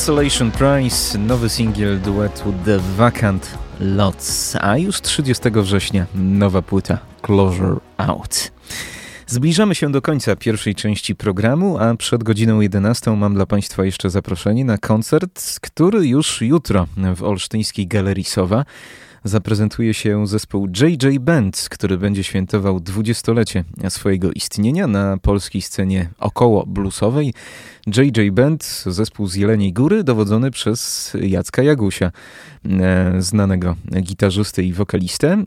Consolation 0.00 0.50
Prize, 0.50 1.18
nowy 1.18 1.48
singiel 1.48 2.00
duetu 2.00 2.54
The 2.64 2.78
Vacant 2.78 3.58
Lots, 3.80 4.56
a 4.60 4.78
już 4.78 5.00
30 5.00 5.50
września 5.50 6.06
nowa 6.14 6.62
płyta 6.62 6.98
Closure 7.22 7.76
Out. 7.96 8.52
Zbliżamy 9.26 9.74
się 9.74 9.92
do 9.92 10.02
końca 10.02 10.36
pierwszej 10.36 10.74
części 10.74 11.14
programu, 11.16 11.78
a 11.78 11.96
przed 11.96 12.24
godziną 12.24 12.60
11 12.60 13.10
mam 13.10 13.34
dla 13.34 13.46
Państwa 13.46 13.84
jeszcze 13.84 14.10
zaproszenie 14.10 14.64
na 14.64 14.78
koncert, 14.78 15.60
który 15.60 16.06
już 16.06 16.42
jutro 16.42 16.86
w 17.16 17.22
Olsztyńskiej 17.22 17.86
Galerii 17.86 18.24
Sowa 18.24 18.64
zaprezentuje 19.24 19.94
się 19.94 20.26
zespół 20.26 20.68
JJ 20.68 21.18
Band, 21.20 21.66
który 21.70 21.98
będzie 21.98 22.24
świętował 22.24 22.80
dwudziestolecie 22.80 23.64
swojego 23.88 24.32
istnienia 24.32 24.86
na 24.86 25.16
polskiej 25.16 25.62
scenie 25.62 26.10
około 26.18 26.66
bluesowej. 26.66 27.34
JJ 27.86 28.30
Band, 28.30 28.84
zespół 28.86 29.26
z 29.26 29.34
Jeleniej 29.34 29.72
Góry, 29.72 30.04
dowodzony 30.04 30.50
przez 30.50 31.12
Jacka 31.20 31.62
Jagusia, 31.62 32.12
e, 32.64 33.22
znanego 33.22 33.76
gitarzysty 34.02 34.62
i 34.62 34.72
wokalistę. 34.72 35.28
E, 35.32 35.44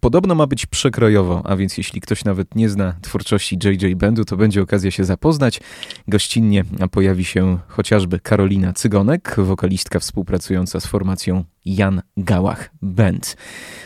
podobno 0.00 0.34
ma 0.34 0.46
być 0.46 0.66
przekrojowo, 0.66 1.42
a 1.44 1.56
więc 1.56 1.78
jeśli 1.78 2.00
ktoś 2.00 2.24
nawet 2.24 2.54
nie 2.54 2.68
zna 2.68 2.94
twórczości 3.02 3.58
JJ 3.64 3.94
Bandu, 3.94 4.24
to 4.24 4.36
będzie 4.36 4.62
okazja 4.62 4.90
się 4.90 5.04
zapoznać. 5.04 5.60
Gościnnie 6.08 6.64
pojawi 6.90 7.24
się 7.24 7.58
chociażby 7.68 8.20
Karolina 8.20 8.72
Cygonek, 8.72 9.34
wokalistka 9.38 9.98
współpracująca 9.98 10.80
z 10.80 10.86
formacją 10.86 11.44
Jan 11.64 12.02
Gałach 12.16 12.70
Band. 12.82 13.36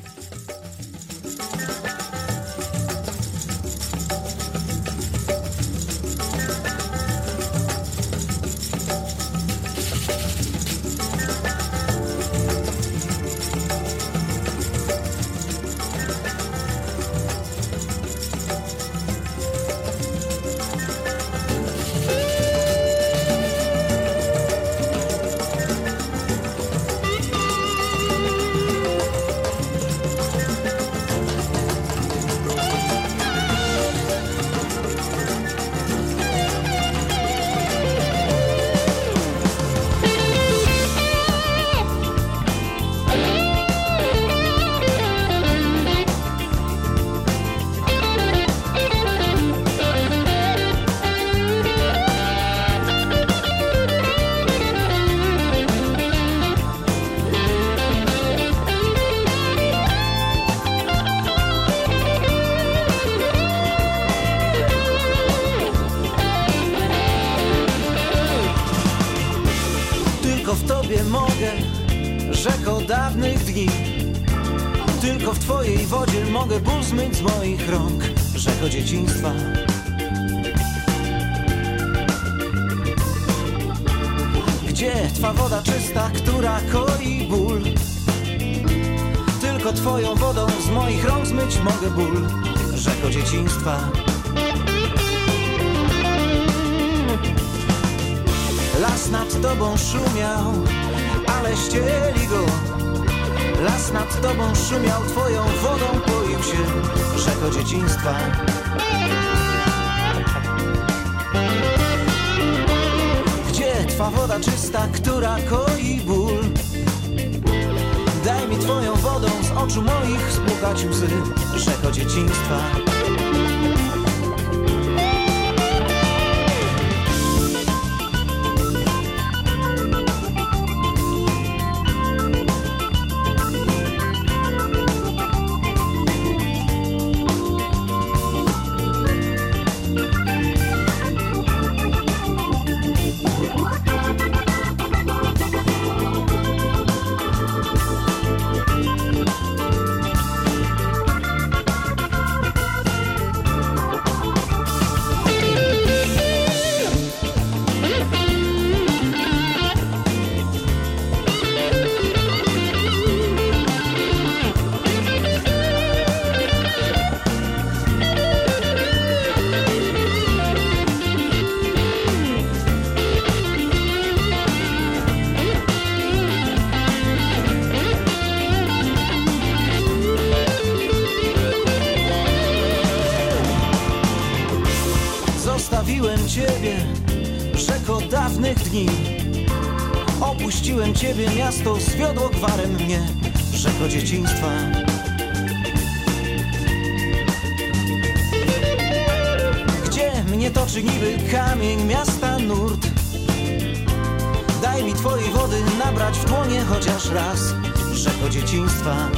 Dzieciństwa. 208.86 209.10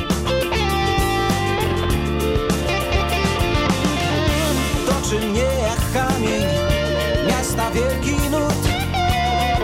Toczy 4.86 5.26
mnie 5.28 5.42
jak 5.42 5.92
kamień 5.92 6.42
miasta 7.28 7.70
wielki 7.70 8.30
nurt 8.30 8.68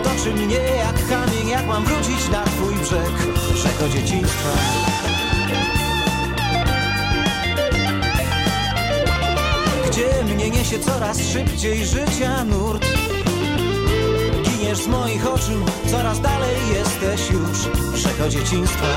toczy 0.03 0.33
mnie 0.33 0.55
jak 0.57 1.07
kamień, 1.09 1.47
jak 1.49 1.67
mam 1.67 1.85
wrócić 1.85 2.29
na 2.31 2.43
twój 2.43 2.75
brzeg, 2.75 3.11
rzeko 3.55 3.89
dzieciństwa. 3.89 4.49
Gdzie 9.87 10.23
mnie 10.35 10.49
niesie 10.49 10.79
coraz 10.79 11.17
szybciej 11.21 11.85
życia 11.85 12.43
nurt 12.43 12.85
Giniesz 14.43 14.77
z 14.77 14.87
moich 14.87 15.27
oczu, 15.27 15.65
coraz 15.91 16.21
dalej 16.21 16.55
jesteś 16.73 17.31
już 17.31 17.57
rzeko 18.01 18.29
dzieciństwa 18.29 18.87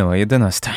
Minęła 0.00 0.16
11. 0.16 0.70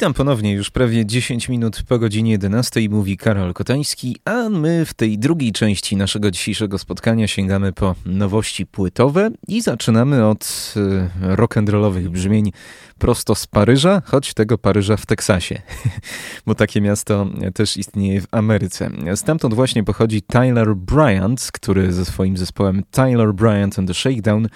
Witam 0.00 0.14
ponownie, 0.14 0.52
już 0.52 0.70
prawie 0.70 1.06
10 1.06 1.48
minut 1.48 1.82
po 1.88 1.98
godzinie 1.98 2.30
11 2.32 2.80
mówi 2.88 3.16
Karol 3.16 3.52
Kotański, 3.52 4.16
a 4.24 4.48
my 4.48 4.84
w 4.84 4.94
tej 4.94 5.18
drugiej 5.18 5.52
części 5.52 5.96
naszego 5.96 6.30
dzisiejszego 6.30 6.78
spotkania 6.78 7.28
sięgamy 7.28 7.72
po 7.72 7.94
nowości 8.06 8.66
płytowe 8.66 9.30
i 9.48 9.60
zaczynamy 9.60 10.26
od 10.26 10.74
y, 10.76 11.36
rock'n'rollowych 11.36 12.08
brzmień 12.08 12.52
prosto 13.00 13.34
z 13.34 13.46
Paryża, 13.46 14.02
choć 14.04 14.34
tego 14.34 14.58
Paryża 14.58 14.96
w 14.96 15.06
Teksasie, 15.06 15.62
bo 16.46 16.54
takie 16.54 16.80
miasto 16.80 17.26
też 17.54 17.76
istnieje 17.76 18.20
w 18.20 18.26
Ameryce. 18.30 18.90
Stamtąd 19.14 19.54
właśnie 19.54 19.84
pochodzi 19.84 20.22
Tyler 20.22 20.74
Bryant, 20.76 21.48
który 21.52 21.92
ze 21.92 22.04
swoim 22.04 22.36
zespołem 22.36 22.82
Tyler 22.90 23.34
Bryant 23.34 23.78
and 23.78 23.88
the 23.88 23.94
Shakedown 23.94 24.48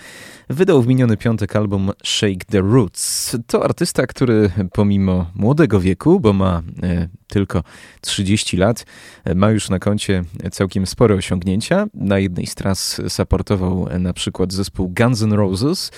wydał 0.48 0.82
w 0.82 0.86
miniony 0.86 1.16
piątek 1.16 1.56
album 1.56 1.90
Shake 2.04 2.44
the 2.50 2.60
Roots. 2.60 3.36
To 3.46 3.64
artysta, 3.64 4.06
który 4.06 4.50
pomimo 4.72 5.30
młodego 5.34 5.80
wieku, 5.80 6.20
bo 6.20 6.32
ma 6.32 6.62
e, 6.82 7.08
tylko 7.28 7.62
30 8.00 8.56
lat, 8.56 8.86
e, 9.24 9.34
ma 9.34 9.50
już 9.50 9.70
na 9.70 9.78
koncie 9.78 10.24
całkiem 10.52 10.86
spore 10.86 11.14
osiągnięcia. 11.14 11.86
Na 11.94 12.18
jednej 12.18 12.46
z 12.46 12.54
tras 12.54 13.00
supportował 13.08 13.88
na 13.98 14.12
przykład 14.12 14.52
zespół 14.52 14.92
Guns 14.98 15.22
N' 15.22 15.32
Roses, 15.32 15.90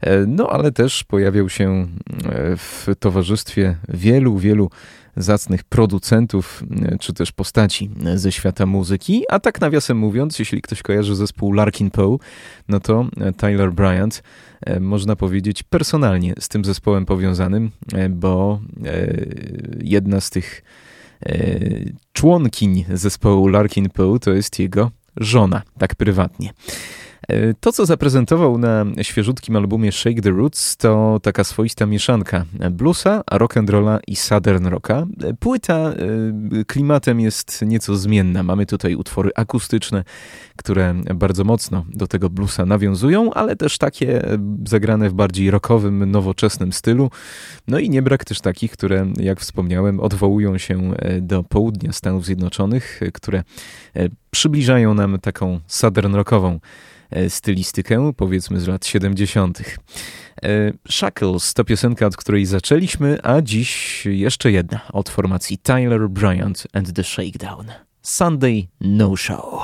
e, 0.00 0.26
no 0.26 0.48
ale 0.50 0.72
też 0.72 1.04
pojawiał 1.04 1.48
się 1.48 1.81
w 2.56 2.86
towarzystwie 2.98 3.76
wielu, 3.88 4.38
wielu 4.38 4.70
zacnych 5.16 5.64
producentów 5.64 6.64
czy 7.00 7.12
też 7.12 7.32
postaci 7.32 7.90
ze 8.14 8.32
świata 8.32 8.66
muzyki. 8.66 9.24
A 9.28 9.40
tak 9.40 9.60
nawiasem 9.60 9.98
mówiąc, 9.98 10.38
jeśli 10.38 10.62
ktoś 10.62 10.82
kojarzy 10.82 11.14
zespół 11.14 11.52
Larkin 11.52 11.90
Poe, 11.90 12.18
no 12.68 12.80
to 12.80 13.06
Tyler 13.36 13.72
Bryant 13.72 14.22
e, 14.60 14.80
można 14.80 15.16
powiedzieć 15.16 15.62
personalnie 15.62 16.34
z 16.38 16.48
tym 16.48 16.64
zespołem 16.64 17.06
powiązanym, 17.06 17.70
e, 17.92 18.08
bo 18.08 18.60
e, 18.84 19.26
jedna 19.80 20.20
z 20.20 20.30
tych 20.30 20.62
członkiń 22.12 22.84
zespołu 22.94 23.48
Larkin 23.48 23.90
Poe 23.90 24.18
to 24.18 24.32
jest 24.32 24.58
jego 24.58 24.90
żona, 25.16 25.62
tak 25.78 25.94
prywatnie. 25.94 26.50
E, 27.28 27.54
to, 27.54 27.72
co 27.72 27.86
zaprezentował 27.86 28.58
na 28.58 28.84
świeżutkim 29.02 29.56
albumie 29.56 29.92
Shake 29.92 30.22
the 30.22 30.30
Roots, 30.30 30.76
to 30.76 31.20
taka 31.22 31.44
swoista 31.44 31.86
mieszanka 31.86 32.44
bluesa, 32.70 33.22
rock'n'rolla 33.30 33.98
i 34.06 34.16
southern 34.16 34.66
rocka. 34.66 35.06
Płyta 35.40 35.74
e, 35.74 35.94
klimatem 36.64 37.20
jest 37.20 37.62
nieco 37.66 37.96
zmienna. 37.96 38.42
Mamy 38.42 38.66
tutaj 38.66 38.94
utwory 38.94 39.30
akustyczne, 39.34 40.04
które 40.56 40.94
bardzo 41.14 41.44
mocno 41.44 41.84
do 41.88 42.06
tego 42.06 42.30
bluesa 42.30 42.66
nawiązują, 42.66 43.32
ale 43.32 43.56
też 43.56 43.78
takie 43.78 44.22
zagrane 44.68 45.10
w 45.10 45.14
bardziej 45.14 45.50
rockowym, 45.50 46.10
nowoczesnym 46.10 46.72
stylu. 46.72 47.10
No 47.68 47.78
i 47.78 47.90
nie 47.90 48.02
brak 48.02 48.24
też 48.24 48.40
takich, 48.40 48.72
które, 48.72 49.06
jak 49.16 49.40
wspomniałem, 49.40 50.00
odwołują 50.00 50.58
się 50.58 50.94
e, 50.94 51.20
do 51.20 51.42
południa 51.42 51.92
Stanów 51.92 52.24
Zjednoczonych, 52.24 53.00
które 53.14 53.42
przybliżają 54.30 54.94
nam 54.94 55.18
taką 55.18 55.60
southern 55.66 56.14
rockową 56.14 56.52
E, 56.54 56.60
stylistykę, 57.28 58.12
powiedzmy 58.16 58.60
z 58.60 58.66
lat 58.68 58.86
70. 58.86 59.58
E, 60.42 60.72
Shackles 60.90 61.54
to 61.54 61.64
piosenka, 61.64 62.06
od 62.06 62.16
której 62.16 62.46
zaczęliśmy, 62.46 63.18
a 63.22 63.42
dziś 63.42 64.02
jeszcze 64.06 64.52
jedna 64.52 64.80
od 64.92 65.08
formacji 65.08 65.58
Tyler 65.58 66.08
Bryant 66.08 66.66
and 66.72 66.92
the 66.92 67.04
Shakedown. 67.04 67.66
Sunday 68.02 68.66
No 68.80 69.16
Show. 69.16 69.62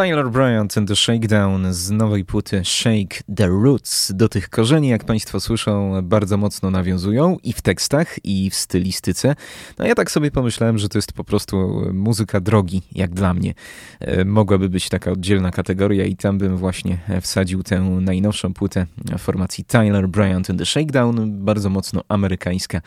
Tyler 0.00 0.30
Bryant 0.30 0.78
and 0.78 0.88
the 0.88 0.96
Shakedown 0.96 1.72
z 1.72 1.90
nowej 1.90 2.24
płyty 2.24 2.62
Shake 2.64 3.22
the 3.36 3.46
Roots. 3.46 4.12
Do 4.14 4.28
tych 4.28 4.50
korzeni, 4.50 4.88
jak 4.88 5.04
Państwo 5.04 5.40
słyszą, 5.40 6.02
bardzo 6.02 6.36
mocno 6.36 6.70
nawiązują 6.70 7.36
i 7.42 7.52
w 7.52 7.62
tekstach, 7.62 8.24
i 8.24 8.50
w 8.50 8.54
stylistyce. 8.54 9.34
No 9.78 9.86
ja 9.86 9.94
tak 9.94 10.10
sobie 10.10 10.30
pomyślałem, 10.30 10.78
że 10.78 10.88
to 10.88 10.98
jest 10.98 11.12
po 11.12 11.24
prostu 11.24 11.82
muzyka 11.92 12.40
drogi, 12.40 12.82
jak 12.92 13.14
dla 13.14 13.34
mnie. 13.34 13.54
E, 14.00 14.24
mogłaby 14.24 14.68
być 14.68 14.88
taka 14.88 15.10
oddzielna 15.10 15.50
kategoria 15.50 16.04
i 16.04 16.16
tam 16.16 16.38
bym 16.38 16.56
właśnie 16.56 16.98
wsadził 17.20 17.62
tę 17.62 17.80
najnowszą 17.80 18.54
płytę 18.54 18.86
formacji 19.18 19.64
Tyler 19.64 20.08
Bryant 20.08 20.50
and 20.50 20.58
the 20.58 20.66
Shakedown, 20.66 21.44
bardzo 21.44 21.70
mocno 21.70 22.04
amerykańska 22.08 22.80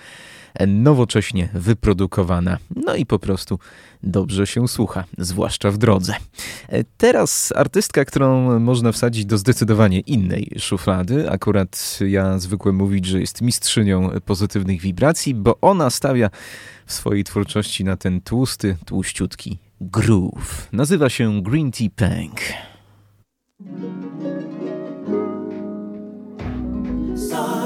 nowocześnie 0.68 1.50
wyprodukowana, 1.54 2.58
no 2.76 2.96
i 2.96 3.06
po 3.06 3.20
prostu 3.20 3.60
dobrze 4.04 4.48
się 4.48 4.68
słucha, 4.68 5.04
zwłaszcza 5.18 5.72
w 5.72 5.78
drodze. 5.78 6.16
E, 6.70 6.84
teraz 6.98 7.54
artystka, 7.56 8.06
którą 8.06 8.60
można 8.60 8.92
wsadzić 8.92 9.26
do 9.26 9.38
zdecydowanie 9.38 10.00
innej 10.00 10.52
szuflady. 10.60 11.32
Akurat 11.32 12.00
ja 12.08 12.40
zwykłem 12.40 12.76
mówić, 12.76 13.06
że 13.06 13.20
jest 13.20 13.42
mistrzynią 13.42 14.10
pozytywnych 14.26 14.82
wibracji, 14.82 15.36
bo 15.36 15.58
ona 15.62 15.90
stawia 15.90 16.30
w 16.86 16.94
swojej 16.94 17.24
twórczości 17.24 17.84
na 17.84 17.98
ten 17.98 18.22
tłusty, 18.22 18.78
tłuściutki 18.86 19.60
groove. 19.82 20.68
Nazywa 20.72 21.10
się 21.10 21.42
Green 21.42 21.72
Tea 21.72 21.90
Punk. 21.96 22.42
Sorry 27.30 27.63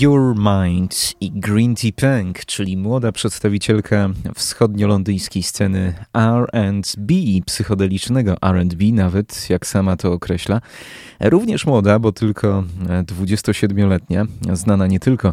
Your 0.00 0.34
Mind 0.36 1.14
i 1.20 1.30
Green 1.30 1.74
Tea 1.74 1.90
Punk, 1.96 2.44
czyli 2.44 2.76
młoda 2.76 3.12
przedstawicielka 3.12 4.08
wschodnio-londyjskiej 4.34 5.42
sceny 5.42 5.94
R&B, 6.14 7.14
psychodelicznego 7.46 8.36
R&B 8.42 8.84
nawet, 8.92 9.50
jak 9.50 9.66
sama 9.66 9.96
to 9.96 10.12
określa. 10.12 10.60
Również 11.20 11.66
młoda, 11.66 11.98
bo 11.98 12.12
tylko 12.12 12.64
27-letnia, 12.86 14.26
znana 14.52 14.86
nie 14.86 15.00
tylko 15.00 15.32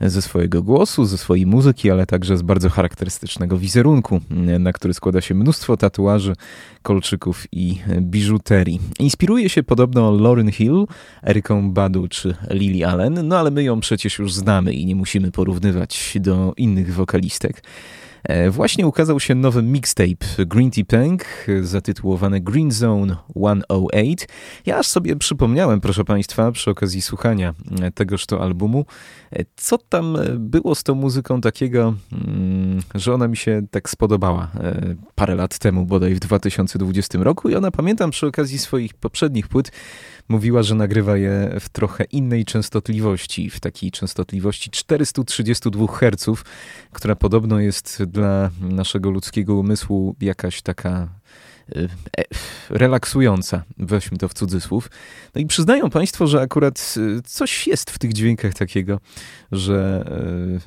ze 0.00 0.22
swojego 0.22 0.62
głosu, 0.62 1.04
ze 1.04 1.18
swojej 1.18 1.46
muzyki, 1.46 1.90
ale 1.90 2.06
także 2.06 2.38
z 2.38 2.42
bardzo 2.42 2.70
charakterystycznego 2.70 3.58
wizerunku, 3.58 4.20
na 4.58 4.72
który 4.72 4.94
składa 4.94 5.20
się 5.20 5.34
mnóstwo 5.34 5.76
tatuaży, 5.76 6.36
kolczyków 6.82 7.46
i 7.52 7.78
biżuterii. 8.00 8.80
Inspiruje 8.98 9.48
się 9.48 9.62
podobno 9.62 10.10
Lauren 10.10 10.52
Hill, 10.52 10.86
Eryką 11.22 11.70
Badu 11.72 12.08
czy 12.08 12.34
Lily 12.50 12.86
Allen, 12.86 13.28
no 13.28 13.38
ale 13.38 13.50
my 13.50 13.62
ją 13.62 13.80
przecież 13.80 14.18
już 14.18 14.34
znamy 14.34 14.72
i 14.72 14.86
nie 14.86 14.96
musimy 14.96 15.30
porównywać 15.30 16.18
do 16.20 16.54
innych 16.56 16.94
wokalistek. 16.94 17.62
E, 18.28 18.50
właśnie 18.50 18.86
ukazał 18.86 19.20
się 19.20 19.34
nowy 19.34 19.62
mixtape 19.62 20.46
Green 20.46 20.70
Tea 20.70 20.84
Punk 20.84 21.24
zatytułowany 21.62 22.40
Green 22.40 22.70
Zone 22.70 23.16
108. 23.30 24.14
Ja 24.66 24.78
aż 24.78 24.86
sobie 24.86 25.16
przypomniałem, 25.16 25.80
proszę 25.80 26.04
Państwa, 26.04 26.52
przy 26.52 26.70
okazji 26.70 27.02
słuchania 27.02 27.54
e, 27.82 27.90
tegoż 27.90 28.26
to 28.26 28.42
albumu, 28.42 28.84
e, 29.32 29.44
co 29.56 29.78
tam 29.78 30.18
było 30.38 30.74
z 30.74 30.82
tą 30.82 30.94
muzyką 30.94 31.40
takiego, 31.40 31.94
mm, 32.12 32.82
że 32.94 33.14
ona 33.14 33.28
mi 33.28 33.36
się 33.36 33.62
tak 33.70 33.90
spodobała 33.90 34.50
parę 35.14 35.34
lat 35.34 35.58
temu, 35.58 35.86
bodaj 35.86 36.14
w 36.14 36.20
2020 36.20 37.18
roku 37.24 37.48
i 37.48 37.54
ona 37.54 37.70
pamiętam 37.70 38.10
przy 38.10 38.26
okazji 38.26 38.58
swoich 38.58 38.94
poprzednich 38.94 39.48
płyt 39.48 39.72
mówiła, 40.28 40.62
że 40.62 40.74
nagrywa 40.74 41.16
je 41.16 41.56
w 41.60 41.68
trochę 41.68 42.04
innej 42.04 42.44
częstotliwości, 42.44 43.50
w 43.50 43.60
takiej 43.60 43.90
częstotliwości 43.90 44.70
432 44.70 45.86
Hz, 45.86 46.42
która 46.92 47.16
podobno 47.16 47.60
jest 47.60 48.02
dla 48.04 48.50
naszego 48.60 49.10
ludzkiego 49.10 49.54
umysłu 49.54 50.16
jakaś 50.20 50.62
taka 50.62 51.08
relaksująca, 52.70 53.62
weźmy 53.78 54.18
to 54.18 54.28
w 54.28 54.34
cudzysłów. 54.34 54.90
No 55.34 55.40
i 55.40 55.46
przyznają 55.46 55.90
Państwo, 55.90 56.26
że 56.26 56.40
akurat 56.40 56.94
e, 57.18 57.22
coś 57.22 57.66
jest 57.66 57.90
w 57.90 57.98
tych 57.98 58.12
dźwiękach 58.12 58.54
takiego, 58.54 59.00
że 59.52 60.04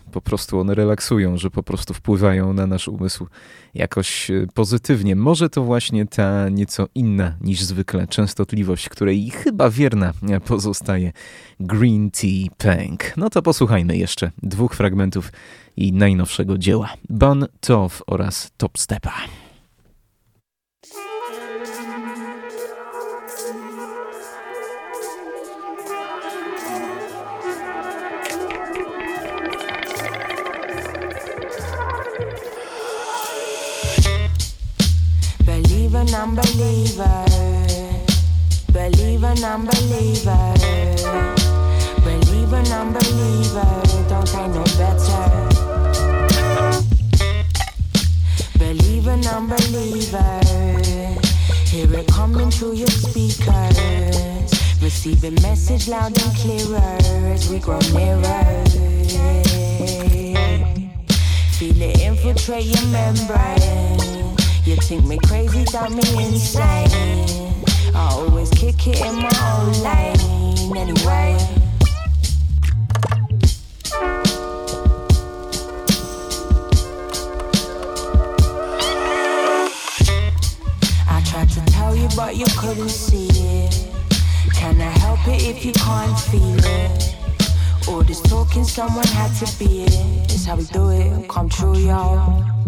e, 0.08 0.12
po 0.12 0.22
prostu 0.22 0.60
one 0.60 0.76
relaksują, 0.76 1.38
że 1.38 1.50
po 1.50 1.64
prostu 1.64 1.94
wpływają 1.94 2.54
na 2.54 2.68
nasz 2.68 2.88
umysł 2.88 3.28
jakoś 3.74 4.32
pozytywnie. 4.54 5.16
Może 5.16 5.50
to 5.50 5.64
właśnie 5.64 6.06
ta 6.06 6.50
nieco 6.50 6.88
inna 6.96 7.36
niż 7.42 7.62
zwykle 7.62 8.08
częstotliwość, 8.08 8.90
której 8.90 9.30
chyba 9.30 9.70
wierna 9.70 10.14
pozostaje 10.46 11.12
Green 11.60 12.12
Tea 12.12 12.50
Punk. 12.58 13.18
No 13.18 13.30
to 13.30 13.42
posłuchajmy 13.42 13.98
jeszcze 13.98 14.32
dwóch 14.44 14.76
fragmentów 14.76 15.32
i 15.78 15.94
najnowszego 15.94 16.58
dzieła. 16.58 16.94
Bon 17.10 17.46
Tov 17.60 18.04
oraz 18.08 18.52
Top 18.58 18.78
Stepa. 36.10 37.30
Believe 38.72 39.24
a 39.24 39.24
non-believer. 39.24 39.24
Believe 39.24 39.24
a 39.24 39.34
non-believer. 39.36 40.54
Believe 42.04 42.54
a 42.54 42.64
non-believer. 42.64 43.82
Don't 44.10 44.28
take 44.28 44.50
no 44.50 44.64
better. 44.80 45.26
Believe 48.58 49.08
a 49.08 49.18
non-believer. 49.18 50.40
Hear 51.68 51.94
it 51.94 52.08
coming 52.08 52.50
through 52.50 52.74
your 52.74 52.88
speakers. 52.88 54.50
Receiving 54.82 55.36
message 55.44 55.88
loud 55.88 56.18
and 56.20 56.36
clearer 56.38 56.98
as 57.34 57.50
we 57.50 57.60
grow 57.60 57.80
nearer. 57.94 58.66
Feel 61.54 61.82
it 61.82 62.02
infiltrate 62.02 62.66
your 62.66 62.86
membrane. 62.88 64.29
You 64.66 64.76
think 64.76 65.06
me 65.06 65.18
crazy, 65.26 65.66
got 65.72 65.92
me 65.92 66.04
insane. 66.24 66.90
I 67.96 68.10
always 68.12 68.50
kick 68.52 68.88
it 68.88 69.02
in 69.02 69.16
my 69.16 69.30
own 69.56 69.72
lane 69.82 70.78
anyway. 70.78 71.38
I 81.08 81.24
tried 81.26 81.50
to 81.50 81.62
tell 81.72 81.96
you, 81.96 82.08
but 82.16 82.36
you 82.36 82.46
couldn't 82.58 82.90
see 82.90 83.28
it. 83.30 83.88
Can 84.54 84.80
I 84.82 84.92
help 85.00 85.28
it 85.28 85.42
if 85.42 85.66
you 85.66 85.74
can't 85.74 86.20
feel 86.20 86.64
it? 86.64 87.16
All 87.88 88.04
this 88.04 88.22
talking, 88.22 88.66
someone 88.66 89.08
had 89.08 89.34
to 89.38 89.58
be 89.58 89.84
it. 89.84 89.94
It's 90.26 90.46
how 90.46 90.58
we 90.58 90.66
do 90.66 90.90
it, 90.90 91.28
come 91.28 91.50
true, 91.50 91.76
y'all. 91.76 92.59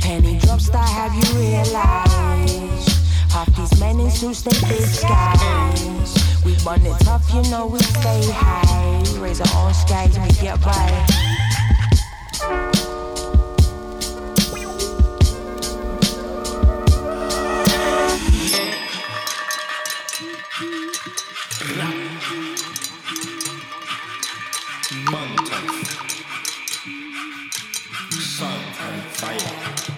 Penny 0.00 0.38
drops 0.38 0.68
that 0.70 0.88
have 0.88 1.14
you 1.14 1.38
realized? 1.38 2.88
Half 3.30 3.54
these 3.54 3.78
men 3.78 4.00
in 4.00 4.10
suits 4.10 4.42
they 4.42 4.50
disguise. 4.50 6.42
We 6.44 6.56
run 6.64 6.84
it 6.84 6.98
tough, 7.00 7.32
you 7.32 7.42
know 7.50 7.66
we 7.66 7.78
stay 7.78 8.22
high. 8.32 9.20
Raise 9.20 9.40
our 9.40 9.66
own 9.66 9.74
skies, 9.74 10.18
we 10.18 10.28
get 10.40 10.60
by. 10.62 11.06
Mountains, 25.10 25.88
sun 28.18 28.60
and 28.80 29.02
fire. 29.12 29.89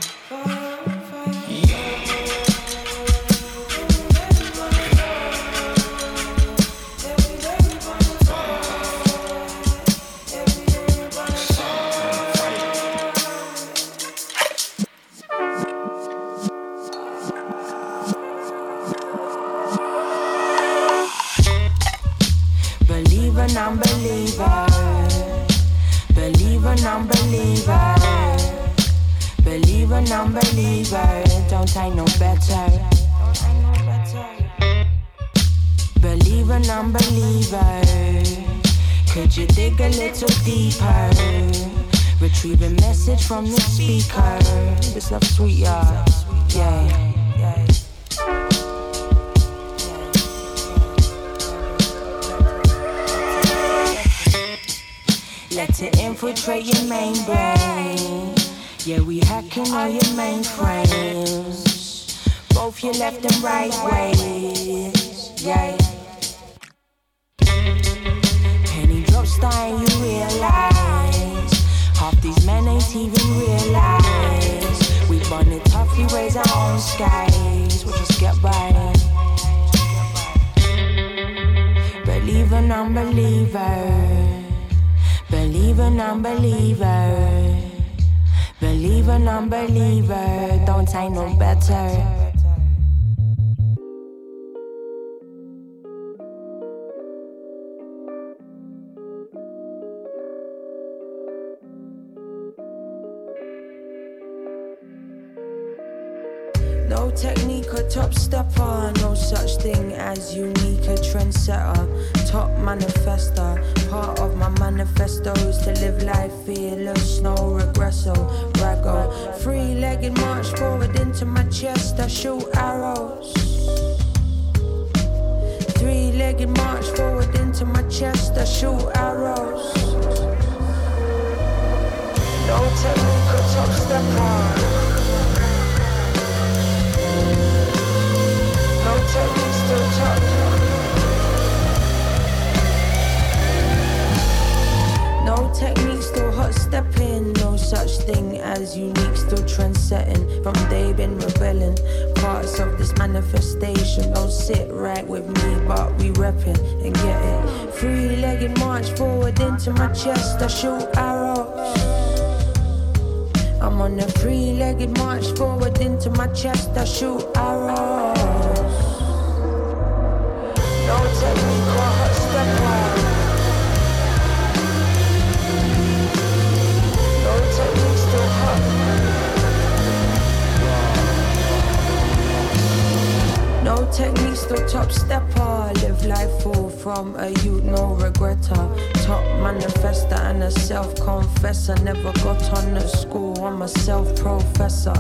Technique, 183.93 184.36
still 184.36 184.66
top 184.69 184.90
stepper. 184.90 185.73
Live 185.82 186.05
life 186.06 186.43
full 186.43 186.70
from 186.70 187.14
a 187.16 187.31
youth, 187.43 187.62
no 187.64 187.97
regretter. 188.01 188.62
Top 189.05 189.23
manifester 189.44 190.19
and 190.19 190.43
a 190.43 190.51
self 190.51 190.94
confessor. 190.97 191.74
Never 191.82 192.12
got 192.24 192.43
on 192.56 192.77
at 192.77 192.89
school, 192.89 193.44
I'm 193.44 193.62
a 193.62 193.69
self 193.69 194.16
professor. 194.16 194.94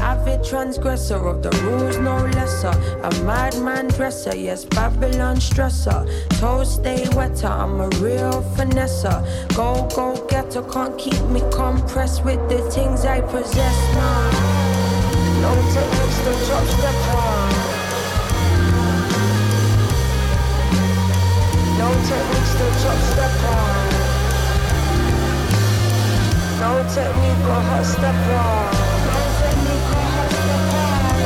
Avid 0.00 0.44
transgressor 0.44 1.26
of 1.26 1.42
the 1.42 1.50
rules, 1.62 1.98
no 1.98 2.16
lesser. 2.36 2.74
A 3.02 3.24
madman 3.24 3.88
dresser, 3.88 4.36
yes, 4.36 4.64
Babylon 4.64 5.36
stressor. 5.36 6.00
Toes 6.40 6.74
stay 6.74 7.06
wetter, 7.14 7.46
I'm 7.46 7.80
a 7.80 7.88
real 8.00 8.42
finesser. 8.56 9.18
Go, 9.54 9.88
go 9.94 10.26
getter, 10.26 10.62
can't 10.62 10.96
keep 10.98 11.22
me 11.26 11.40
compressed 11.52 12.24
with 12.24 12.40
the 12.48 12.58
things 12.70 13.04
I 13.04 13.20
possess 13.20 13.78
now. 13.94 14.58
No 15.42 15.54
technique, 15.72 16.12
still 16.12 16.46
top 16.48 16.66
stepper. 16.66 17.27
No 21.78 21.88
techniques 22.08 22.52
to 22.58 22.66
drop 22.82 22.98
step 23.12 23.34
on. 23.54 23.88
No 26.58 26.72
technique 26.92 27.44
hot 27.46 27.84
step 27.86 28.18
on. 28.34 28.72
No 29.06 29.18
technique 29.38 29.88
hot 29.94 30.30
step 30.38 30.74
on. 30.82 31.18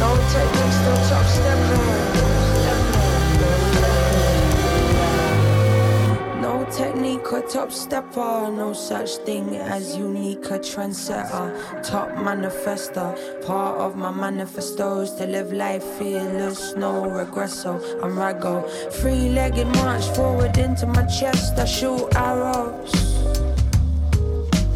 No 0.00 0.10
techniques 0.32 0.78
to 0.84 0.92
step 1.28 1.60
on. 1.78 1.89
Technique 6.80 7.30
or 7.32 7.42
top 7.42 7.70
stepper. 7.70 8.50
No 8.50 8.72
such 8.72 9.10
thing 9.26 9.56
as 9.56 9.96
unique 9.96 10.46
a 10.46 10.58
trendsetter. 10.58 11.46
Top 11.82 12.08
manifester. 12.26 13.10
Part 13.46 13.78
of 13.78 13.96
my 13.96 14.10
manifestos 14.10 15.10
to 15.18 15.26
live 15.26 15.52
life 15.52 15.84
fearless, 15.98 16.74
no 16.76 16.92
regresso. 17.18 17.72
I'm 18.02 18.14
raggo. 18.22 18.54
Three 18.98 19.28
legged 19.28 19.68
march 19.82 20.06
forward 20.16 20.56
into 20.56 20.86
my 20.86 21.04
chest. 21.18 21.58
I 21.58 21.66
shoot 21.66 22.08
arrows. 22.14 22.92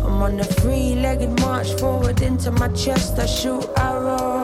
I'm 0.04 0.20
on 0.26 0.40
a 0.40 0.44
three 0.44 0.96
legged 0.96 1.40
march 1.40 1.70
forward 1.80 2.20
into 2.20 2.50
my 2.50 2.68
chest. 2.68 3.18
I 3.18 3.26
shoot 3.26 3.66
arrows. 3.76 4.43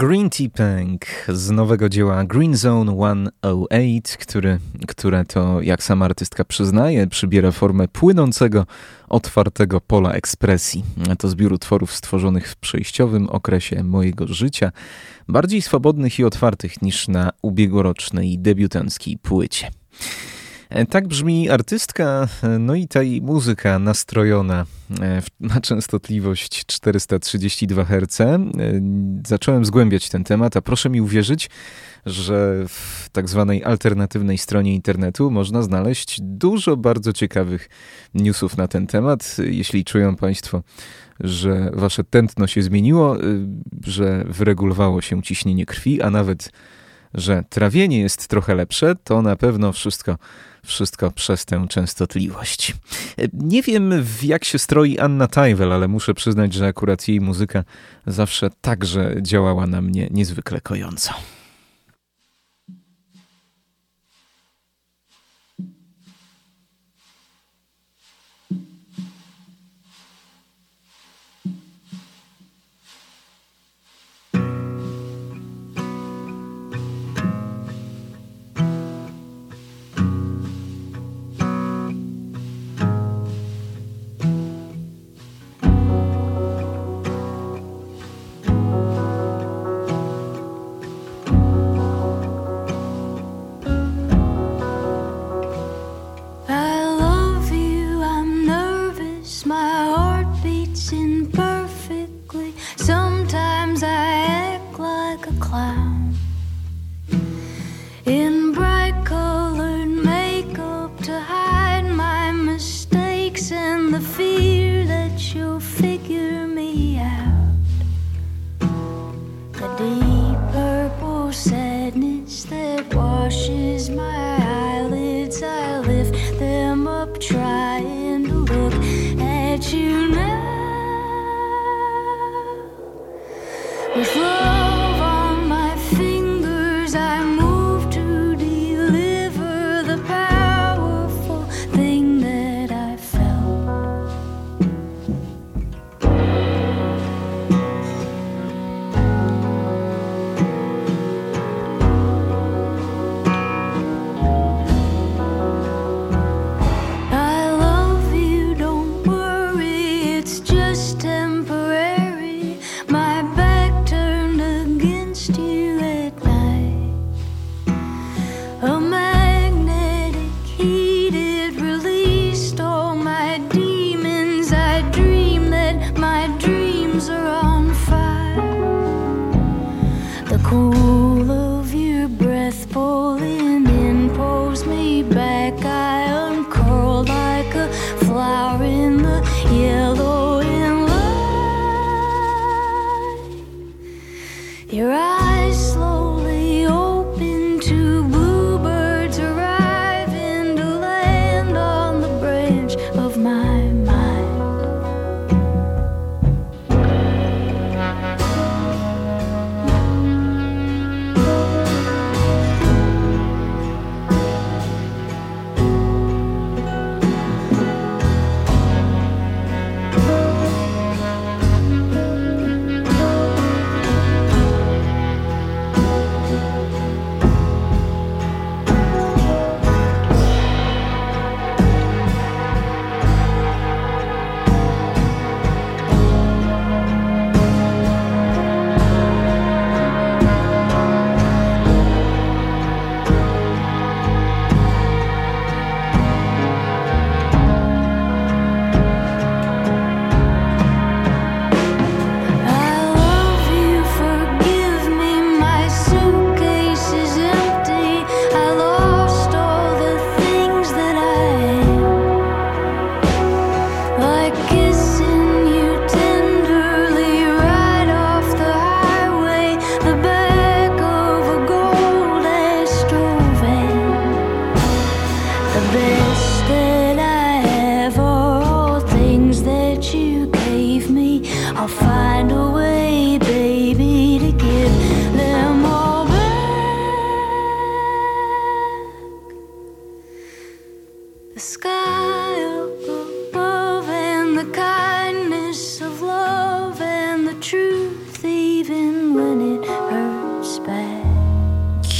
Green 0.00 0.30
Tea 0.30 0.48
Punk 0.48 1.06
z 1.28 1.50
nowego 1.50 1.88
dzieła 1.88 2.24
Green 2.24 2.56
Zone 2.56 2.92
108, 2.92 4.16
który, 4.18 4.58
które 4.88 5.24
to, 5.24 5.60
jak 5.60 5.82
sama 5.82 6.04
artystka 6.04 6.44
przyznaje, 6.44 7.06
przybiera 7.06 7.52
formę 7.52 7.88
płynącego, 7.88 8.66
otwartego 9.08 9.80
pola 9.80 10.12
ekspresji. 10.12 10.84
To 11.18 11.28
zbiór 11.28 11.52
utworów 11.52 11.92
stworzonych 11.92 12.48
w 12.48 12.56
przejściowym 12.56 13.28
okresie 13.28 13.84
mojego 13.84 14.26
życia, 14.26 14.72
bardziej 15.28 15.62
swobodnych 15.62 16.18
i 16.18 16.24
otwartych 16.24 16.82
niż 16.82 17.08
na 17.08 17.30
ubiegłorocznej 17.42 18.38
debiutanckiej 18.38 19.18
płycie. 19.18 19.70
E, 20.70 20.86
Tak 20.86 21.08
brzmi 21.08 21.50
artystka, 21.50 22.28
e, 22.42 22.58
no 22.58 22.74
i 22.74 22.88
ta 22.88 23.02
jej 23.02 23.22
muzyka 23.22 23.78
nastrojona 23.78 24.66
e, 25.00 25.22
na 25.40 25.60
częstotliwość 25.60 26.66
432 26.66 27.84
Hz. 27.84 28.40
Zacząłem 29.26 29.64
zgłębiać 29.64 30.08
ten 30.08 30.24
temat, 30.24 30.56
a 30.56 30.62
proszę 30.62 30.90
mi 30.90 31.00
uwierzyć, 31.00 31.50
że 32.06 32.64
w 32.68 33.08
tak 33.12 33.28
zwanej 33.28 33.64
alternatywnej 33.64 34.38
stronie 34.38 34.74
internetu 34.74 35.30
można 35.30 35.62
znaleźć 35.62 36.20
dużo 36.20 36.76
bardzo 36.76 37.12
ciekawych 37.12 37.68
newsów 38.14 38.56
na 38.56 38.68
ten 38.68 38.86
temat. 38.86 39.36
Jeśli 39.38 39.84
czują 39.84 40.16
Państwo, 40.16 40.62
że 41.20 41.70
Wasze 41.74 42.04
tętno 42.04 42.46
się 42.46 42.62
zmieniło, 42.62 43.16
że 43.86 44.24
wyregulowało 44.28 45.00
się 45.00 45.22
ciśnienie 45.22 45.66
krwi, 45.66 46.02
a 46.02 46.10
nawet 46.10 46.50
że 47.14 47.44
trawienie 47.48 48.00
jest 48.00 48.28
trochę 48.28 48.54
lepsze, 48.54 48.94
to 49.04 49.22
na 49.22 49.36
pewno 49.36 49.72
wszystko, 49.72 50.16
wszystko 50.62 51.10
przez 51.10 51.44
tę 51.44 51.66
częstotliwość. 51.68 52.74
Nie 53.32 53.62
wiem, 53.62 54.04
jak 54.22 54.44
się 54.44 54.58
stroi 54.58 54.98
Anna 54.98 55.26
Tajwel, 55.26 55.72
ale 55.72 55.88
muszę 55.88 56.14
przyznać, 56.14 56.54
że 56.54 56.66
akurat 56.66 57.08
jej 57.08 57.20
muzyka 57.20 57.64
zawsze 58.06 58.50
także 58.60 59.14
działała 59.22 59.66
na 59.66 59.82
mnie 59.82 60.08
niezwykle 60.10 60.60
kojąco. 60.60 61.12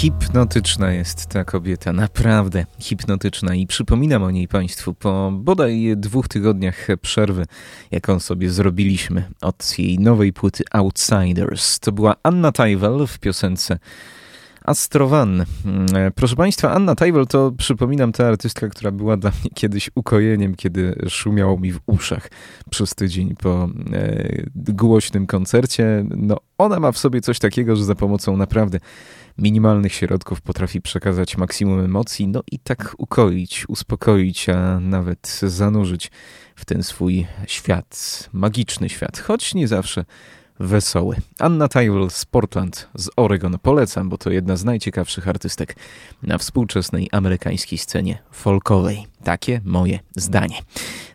Hipnotyczna 0.01 0.93
jest 0.93 1.27
ta 1.27 1.45
kobieta, 1.45 1.93
naprawdę 1.93 2.67
hipnotyczna 2.79 3.55
i 3.55 3.67
przypominam 3.67 4.23
o 4.23 4.31
niej 4.31 4.49
Państwu 4.49 4.95
po 4.95 5.31
bodaj 5.35 5.95
dwóch 5.97 6.29
tygodniach 6.29 6.87
przerwy, 7.03 7.47
jaką 7.91 8.21
sobie 8.21 8.51
zrobiliśmy 8.51 9.25
od 9.41 9.79
jej 9.79 9.99
nowej 9.99 10.33
płyty 10.33 10.65
Outsiders. 10.71 11.79
To 11.79 11.93
była 11.93 12.15
Anna 12.23 12.53
Tajwel 12.53 13.07
w 13.07 13.19
piosence 13.19 13.79
Astrowan. 14.65 15.45
Mm, 15.65 15.87
proszę 16.15 16.37
Państwa, 16.37 16.73
Anna 16.73 16.95
Tajwel 16.95 17.27
to 17.27 17.53
przypominam 17.59 18.12
ta 18.12 18.27
artystka, 18.27 18.69
która 18.69 18.91
była 18.91 19.16
dla 19.16 19.31
mnie 19.31 19.51
kiedyś 19.55 19.91
ukojeniem, 19.95 20.55
kiedy 20.55 20.95
szumiało 21.09 21.59
mi 21.59 21.73
w 21.73 21.81
uszach 21.87 22.31
przez 22.70 22.95
tydzień 22.95 23.37
po 23.37 23.69
e, 23.93 24.43
głośnym 24.55 25.27
koncercie. 25.27 26.05
No, 26.16 26.37
ona 26.59 26.81
ma 26.81 26.93
w 26.93 26.99
sobie 26.99 27.20
coś 27.20 27.39
takiego, 27.39 27.77
że 27.77 27.85
za 27.85 27.95
pomocą 27.95 28.37
naprawdę 28.37 28.78
minimalnych 29.39 29.93
środków 29.93 30.41
potrafi 30.41 30.81
przekazać 30.81 31.37
maksimum 31.37 31.81
emocji, 31.81 32.28
no 32.28 32.43
i 32.53 32.59
tak 32.59 32.95
ukoić, 32.99 33.65
uspokoić, 33.69 34.49
a 34.49 34.81
nawet 34.81 35.41
zanurzyć 35.43 36.11
w 36.57 36.65
ten 36.65 36.82
swój 36.82 37.27
świat, 37.47 38.28
magiczny 38.32 38.89
świat, 38.89 39.19
choć 39.19 39.55
nie 39.55 39.69
zawsze 39.69 40.05
wesoły. 40.61 41.16
Anna 41.39 41.69
Tyrell 41.69 42.11
z 42.11 42.24
Portland, 42.24 42.89
z 42.95 43.11
Oregon 43.16 43.59
polecam, 43.62 44.09
bo 44.09 44.19
to 44.19 44.31
jedna 44.31 44.57
z 44.57 44.65
najciekawszych 44.65 45.28
artystek 45.28 45.77
na 46.23 46.39
współczesnej 46.39 47.09
amerykańskiej 47.12 47.78
scenie 47.78 48.19
folkowej. 48.31 49.07
Takie 49.24 49.61
moje 49.65 49.99
zdanie. 50.16 50.57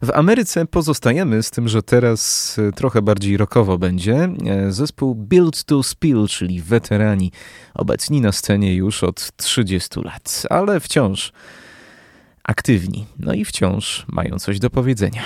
W 0.01 0.11
Ameryce 0.11 0.65
pozostajemy 0.65 1.43
z 1.43 1.51
tym, 1.51 1.67
że 1.67 1.84
teraz 1.84 2.55
e, 2.59 2.72
trochę 2.72 3.01
bardziej 3.01 3.38
rockowo 3.38 3.77
będzie. 3.77 4.30
E, 4.45 4.72
zespół 4.72 5.15
Build 5.15 5.63
to 5.63 5.84
Spill, 5.84 6.27
czyli 6.27 6.61
weterani, 6.61 7.31
obecni 7.73 8.22
na 8.22 8.31
scenie 8.31 8.76
już 8.76 9.03
od 9.03 9.31
30 9.38 9.99
lat, 10.01 10.43
ale 10.49 10.80
wciąż 10.80 11.31
aktywni, 12.43 13.05
no 13.19 13.34
i 13.34 13.45
wciąż 13.45 14.05
mają 14.07 14.39
coś 14.39 14.59
do 14.59 14.69
powiedzenia. 14.69 15.22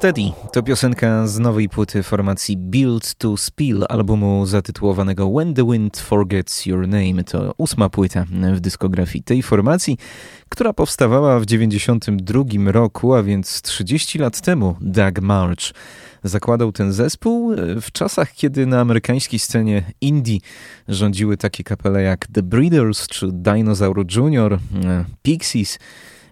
Steady 0.00 0.32
to 0.52 0.62
piosenka 0.62 1.26
z 1.26 1.38
nowej 1.38 1.68
płyty 1.68 2.02
formacji 2.02 2.56
Build 2.56 3.14
to 3.14 3.36
Spill, 3.36 3.84
albumu 3.88 4.46
zatytułowanego 4.46 5.30
When 5.30 5.54
the 5.54 5.70
Wind 5.70 5.98
Forgets 5.98 6.66
Your 6.66 6.88
Name. 6.88 7.24
To 7.24 7.54
ósma 7.56 7.88
płyta 7.88 8.24
w 8.54 8.60
dyskografii 8.60 9.24
tej 9.24 9.42
formacji, 9.42 9.98
która 10.48 10.72
powstawała 10.72 11.40
w 11.40 11.46
92 11.46 12.44
roku, 12.66 13.14
a 13.14 13.22
więc 13.22 13.62
30 13.62 14.18
lat 14.18 14.40
temu. 14.40 14.76
Doug 14.80 15.20
March 15.20 15.72
zakładał 16.24 16.72
ten 16.72 16.92
zespół 16.92 17.54
w 17.80 17.92
czasach, 17.92 18.32
kiedy 18.32 18.66
na 18.66 18.80
amerykańskiej 18.80 19.38
scenie 19.38 19.92
indie 20.00 20.38
rządziły 20.88 21.36
takie 21.36 21.64
kapele 21.64 22.02
jak 22.02 22.26
The 22.26 22.42
Breeders 22.42 23.06
czy 23.06 23.28
Dinosaur 23.32 24.04
Jr., 24.16 24.58
Pixies, 25.22 25.78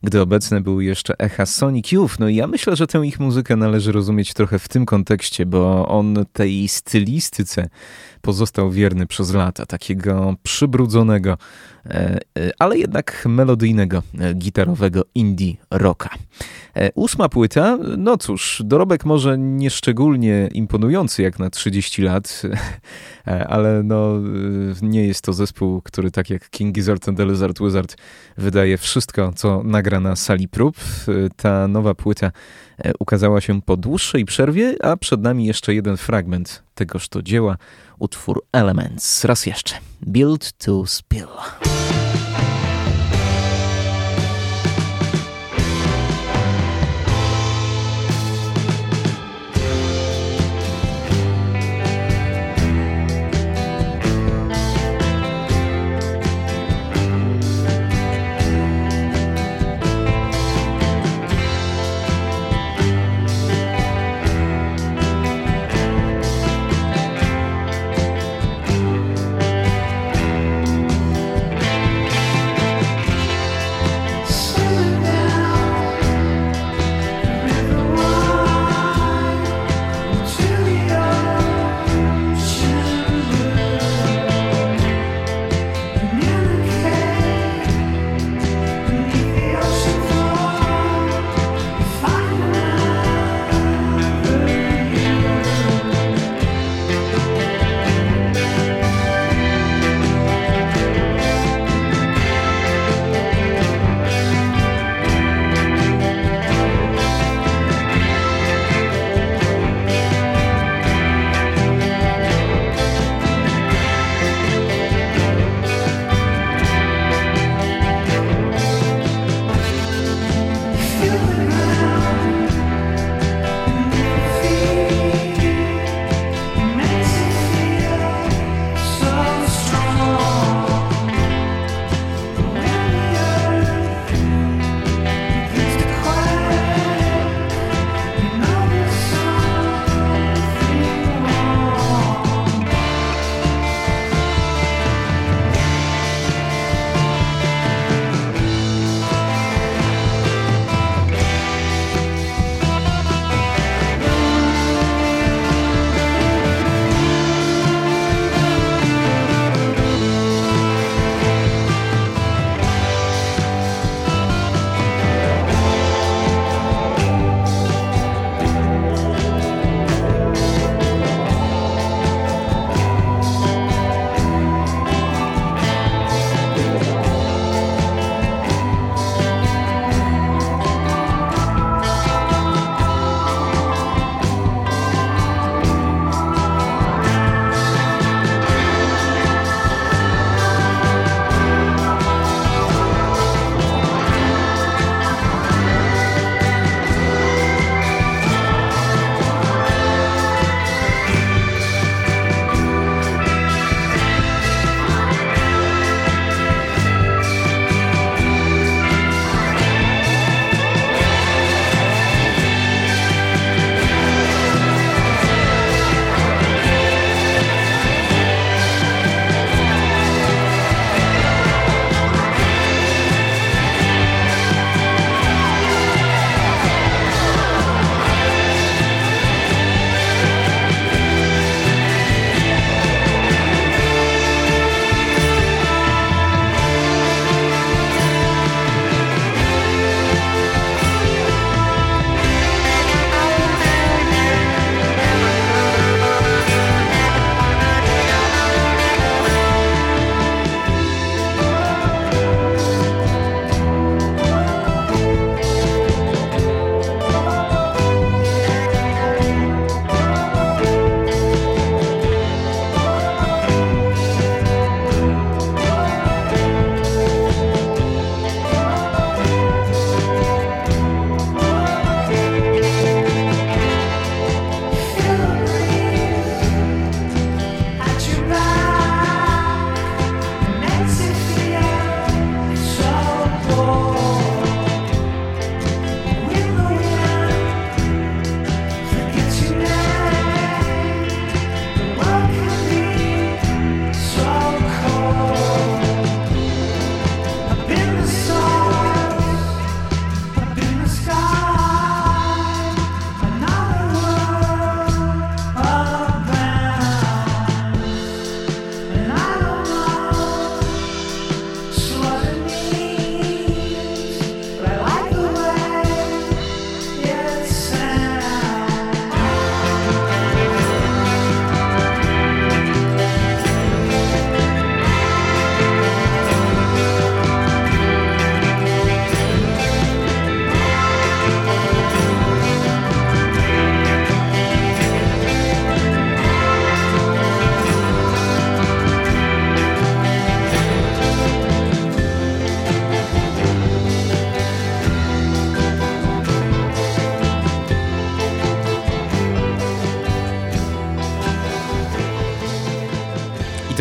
gdy 0.02 0.20
obecne 0.20 0.60
były 0.60 0.84
jeszcze 0.84 1.18
echa 1.18 1.46
Sonic 1.46 1.92
Youth. 1.92 2.18
No 2.18 2.28
i 2.28 2.36
ja 2.36 2.46
myślę, 2.46 2.76
że 2.76 2.86
tę 2.86 3.06
ich 3.06 3.20
muzykę 3.20 3.56
należy 3.56 3.92
rozumieć 3.92 4.34
trochę 4.34 4.58
w 4.58 4.68
tym 4.68 4.86
kontekście, 4.86 5.46
bo 5.46 5.88
on 5.88 6.24
tej 6.32 6.68
stylistyce 6.68 7.68
pozostał 8.28 8.70
wierny 8.70 9.06
przez 9.06 9.34
lata, 9.34 9.66
takiego 9.66 10.34
przybrudzonego, 10.42 11.38
e, 11.86 11.90
e, 12.38 12.50
ale 12.58 12.78
jednak 12.78 13.24
melodyjnego, 13.28 14.02
e, 14.18 14.34
gitarowego 14.34 15.02
indie 15.14 15.54
rocka. 15.70 16.10
Ósma 16.94 17.28
płyta, 17.28 17.78
no 17.98 18.16
cóż, 18.16 18.62
dorobek 18.64 19.04
może 19.04 19.38
nieszczególnie 19.38 20.48
imponujący 20.52 21.22
jak 21.22 21.38
na 21.38 21.50
30 21.50 22.02
lat, 22.02 22.42
ale 23.54 23.82
no 23.82 24.14
nie 24.82 25.06
jest 25.06 25.24
to 25.24 25.32
zespół, 25.32 25.82
który 25.82 26.10
tak 26.10 26.30
jak 26.30 26.50
King 26.50 26.74
Gizzard 26.74 27.08
and 27.08 27.18
the 27.18 27.24
Lizard 27.24 27.58
Wizard 27.60 27.96
wydaje 28.36 28.78
wszystko, 28.78 29.32
co 29.36 29.62
nagra 29.64 30.00
na 30.00 30.16
sali 30.16 30.48
prób. 30.48 30.76
Ta 31.36 31.68
nowa 31.68 31.94
płyta 31.94 32.32
ukazała 32.98 33.40
się 33.40 33.62
po 33.62 33.76
dłuższej 33.76 34.24
przerwie, 34.24 34.76
a 34.82 34.96
przed 34.96 35.22
nami 35.22 35.46
jeszcze 35.46 35.74
jeden 35.74 35.96
fragment 35.96 36.62
tegoż 36.78 37.08
to 37.08 37.22
dzieła, 37.22 37.56
utwór 37.98 38.44
Elements. 38.52 39.24
Raz 39.24 39.46
jeszcze. 39.46 39.74
Build 40.02 40.52
to 40.52 40.86
Spill. 40.86 41.28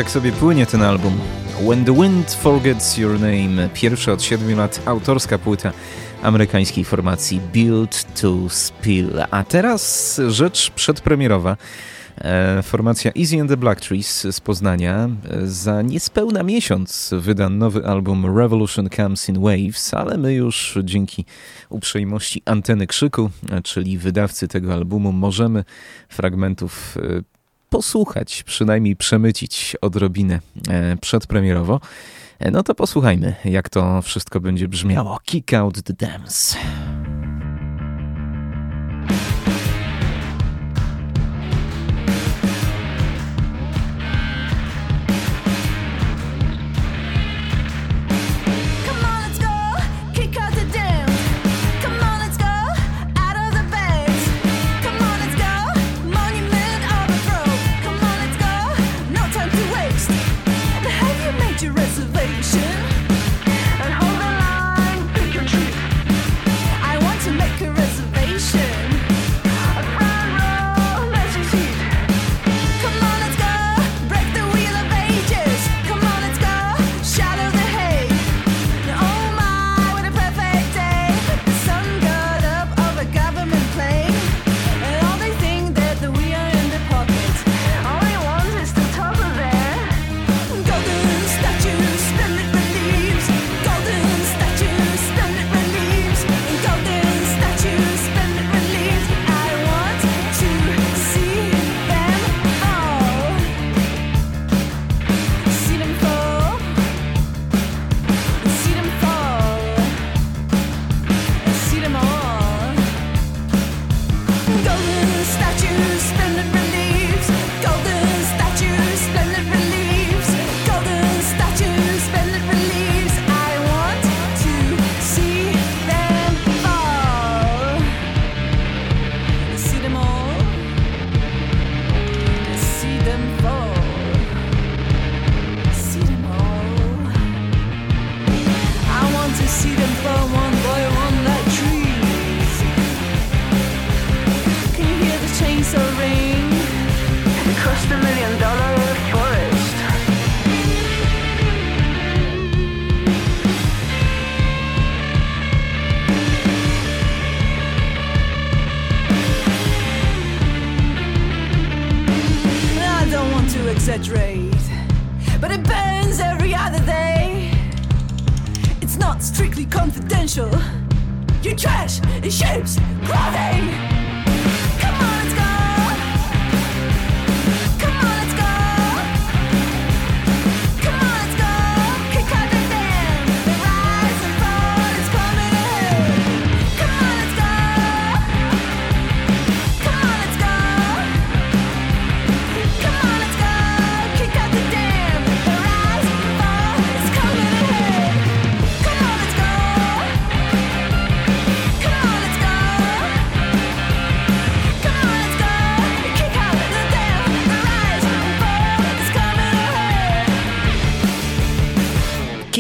Tak 0.08 0.14
sobie 0.14 0.32
płynie 0.32 0.66
ten 0.66 0.82
album. 0.82 1.14
When 1.68 1.86
the 1.86 1.94
Wind 1.94 2.34
Forgets 2.34 2.98
Your 2.98 3.20
Name. 3.20 3.70
Pierwsza 3.74 4.12
od 4.12 4.24
siedmiu 4.24 4.58
lat 4.58 4.82
autorska 4.86 5.38
płyta 5.38 5.72
amerykańskiej 6.24 6.86
formacji 6.86 7.42
Build 7.54 8.22
to 8.22 8.50
Spill. 8.50 9.10
A 9.32 9.44
teraz 9.44 10.22
rzecz 10.28 10.72
przedpremierowa. 10.72 11.58
E, 12.18 12.64
formacja 12.64 13.12
Easy 13.16 13.42
and 13.42 13.50
the 13.50 13.58
Black 13.58 13.82
Trees 13.82 14.28
z 14.32 14.40
Poznania. 14.40 15.10
Za 15.44 15.82
niespełna 15.82 16.44
miesiąc 16.44 17.14
wyda 17.18 17.50
nowy 17.50 17.86
album 17.86 18.38
Revolution 18.38 18.90
Comes 18.90 19.30
in 19.30 19.40
Waves, 19.42 19.94
ale 19.94 20.18
my 20.18 20.34
już 20.34 20.78
dzięki 20.84 21.26
uprzejmości 21.70 22.42
Anteny 22.46 22.88
Krzyku, 22.88 23.30
czyli 23.64 23.98
wydawcy 23.98 24.48
tego 24.48 24.74
albumu, 24.74 25.12
możemy 25.12 25.64
fragmentów 26.10 26.98
e, 26.98 27.37
posłuchać, 27.70 28.44
przynajmniej 28.44 28.96
przemycić 28.96 29.76
odrobinę 29.82 30.40
e, 30.70 30.98
przedpremierowo, 30.98 31.80
e, 32.40 32.52
no 32.52 32.64
to 32.64 32.76
posłuchajmy, 32.76 33.36
jak 33.46 33.70
to 33.70 34.02
wszystko 34.02 34.40
będzie 34.40 34.68
brzmiało. 34.68 35.20
Kick 35.26 35.54
out 35.54 35.82
the 35.82 35.94
dance. 35.94 36.58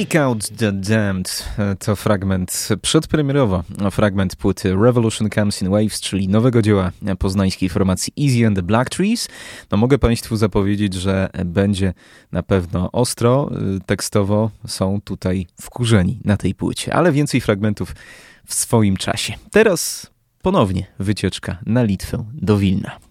Kick 0.08 0.16
Out 0.16 0.50
the 0.58 0.72
Damned 0.72 1.50
to 1.80 1.96
fragment 1.96 2.70
przedpremierowo, 2.82 3.64
fragment 3.92 4.36
płyty 4.36 4.76
Revolution 4.76 5.30
Comes 5.30 5.62
in 5.62 5.70
Waves, 5.70 6.02
czyli 6.02 6.28
nowego 6.28 6.62
dzieła 6.62 6.92
poznańskiej 7.20 7.70
formacji 7.70 8.14
Easy 8.20 8.48
and 8.48 8.56
the 8.56 8.62
Black 8.62 8.90
Trees. 8.90 9.28
No 9.72 9.78
mogę 9.78 9.98
Państwu 9.98 10.38
zapowiedzieć, 10.38 10.94
że 10.94 11.30
będzie 11.46 11.94
na 12.32 12.44
pewno 12.44 12.92
ostro, 12.92 13.50
tekstowo 13.86 14.52
są 14.68 15.02
tutaj 15.04 15.48
wkurzeni 15.62 16.20
na 16.26 16.38
tej 16.38 16.56
płycie, 16.56 16.94
ale 16.94 17.12
więcej 17.12 17.42
fragmentów 17.42 17.96
w 18.46 18.54
swoim 18.54 18.98
czasie. 18.98 19.34
Teraz 19.52 20.12
ponownie 20.42 20.86
wycieczka 21.00 21.58
na 21.66 21.84
Litwę 21.84 22.26
do 22.34 22.58
Wilna. 22.58 23.07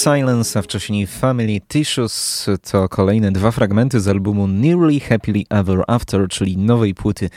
Silence, 0.00 0.58
a 0.58 0.62
wcześniej 0.62 1.06
Family 1.06 1.60
Tissues. 1.68 2.46
To 2.70 2.88
kolejne 2.88 3.32
dwa 3.32 3.50
fragmenty 3.50 4.00
z 4.00 4.08
albumu 4.08 4.48
Nearly 4.48 5.00
Happily 5.00 5.42
Ever 5.50 5.84
After, 5.86 6.28
czyli 6.28 6.56
nowej 6.56 6.94
płyty 6.94 7.30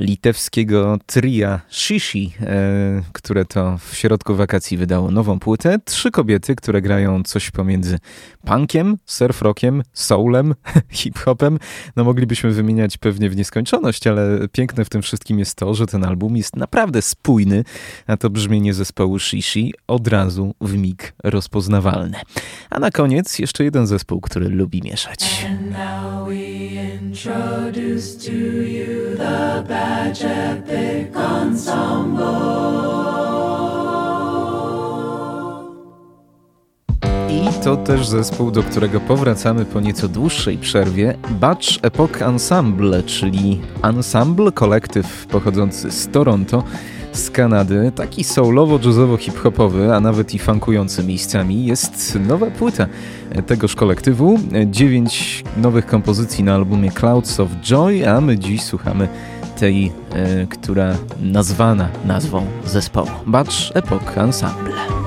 litewskiego 0.00 0.98
tria 1.06 1.60
Shishi, 1.70 2.34
e, 2.40 3.02
które 3.12 3.44
to 3.44 3.78
w 3.78 3.94
środku 3.94 4.34
wakacji 4.34 4.76
wydało 4.76 5.10
nową 5.10 5.38
płytę. 5.38 5.78
Trzy 5.84 6.10
kobiety, 6.10 6.56
które 6.56 6.82
grają 6.82 7.22
coś 7.22 7.50
pomiędzy 7.50 7.98
punkiem, 8.44 8.96
surf 9.04 9.42
rockiem, 9.42 9.82
soulem, 9.92 10.54
hip-hopem. 10.98 11.58
No 11.96 12.04
moglibyśmy 12.04 12.50
wymieniać 12.50 12.98
pewnie 12.98 13.30
w 13.30 13.36
nieskończoność, 13.36 14.06
ale 14.06 14.48
piękne 14.52 14.84
w 14.84 14.88
tym 14.88 15.02
wszystkim 15.02 15.38
jest 15.38 15.54
to, 15.54 15.74
że 15.74 15.86
ten 15.86 16.04
album 16.04 16.36
jest 16.36 16.56
naprawdę 16.56 17.02
spójny, 17.02 17.64
a 18.06 18.16
to 18.16 18.30
brzmienie 18.30 18.74
zespołu 18.74 19.18
Shishi 19.18 19.74
od 19.86 20.08
razu 20.08 20.54
w 20.60 20.76
mig 20.76 21.12
rozpoznawalne. 21.24 22.20
A 22.70 22.78
na 22.78 22.90
koniec 22.90 23.38
jeszcze 23.38 23.64
jeden 23.64 23.86
zespół, 23.86 24.20
który 24.20 24.48
lubi 24.48 24.82
mieszać. 24.82 25.46
And 25.50 25.70
now 25.70 26.28
we 26.28 26.34
introduce 27.04 28.18
to 28.26 28.32
you 28.32 29.16
the 29.16 29.64
Badge 29.68 29.83
I 37.30 37.64
to 37.64 37.76
też 37.76 38.06
zespół, 38.08 38.50
do 38.50 38.62
którego 38.62 39.00
powracamy 39.00 39.64
po 39.64 39.80
nieco 39.80 40.08
dłuższej 40.08 40.58
przerwie. 40.58 41.16
Batch 41.30 41.68
Epoch 41.82 42.22
Ensemble, 42.22 43.02
czyli 43.02 43.60
ensemble, 43.82 44.52
kolektyw 44.52 45.26
pochodzący 45.26 45.90
z 45.90 46.08
Toronto, 46.08 46.62
z 47.12 47.30
Kanady, 47.30 47.92
taki 47.94 48.24
soulowo-jazzowo-hip-hopowy, 48.24 49.94
a 49.94 50.00
nawet 50.00 50.34
i 50.34 50.38
funkujący 50.38 51.04
miejscami, 51.04 51.66
jest 51.66 52.18
nowa 52.28 52.46
płyta 52.46 52.86
tegoż 53.46 53.74
kolektywu. 53.74 54.38
Dziewięć 54.66 55.44
nowych 55.56 55.86
kompozycji 55.86 56.44
na 56.44 56.54
albumie 56.54 56.90
Clouds 56.90 57.40
of 57.40 57.48
Joy, 57.62 58.08
a 58.08 58.20
my 58.20 58.38
dziś 58.38 58.62
słuchamy 58.62 59.08
tej, 59.56 59.92
e, 60.12 60.46
która 60.46 60.94
nazwana 61.20 61.88
nazwą 62.04 62.46
zespołu. 62.66 63.10
Batch 63.26 63.70
Epoch 63.74 64.18
Ensemble. 64.18 65.03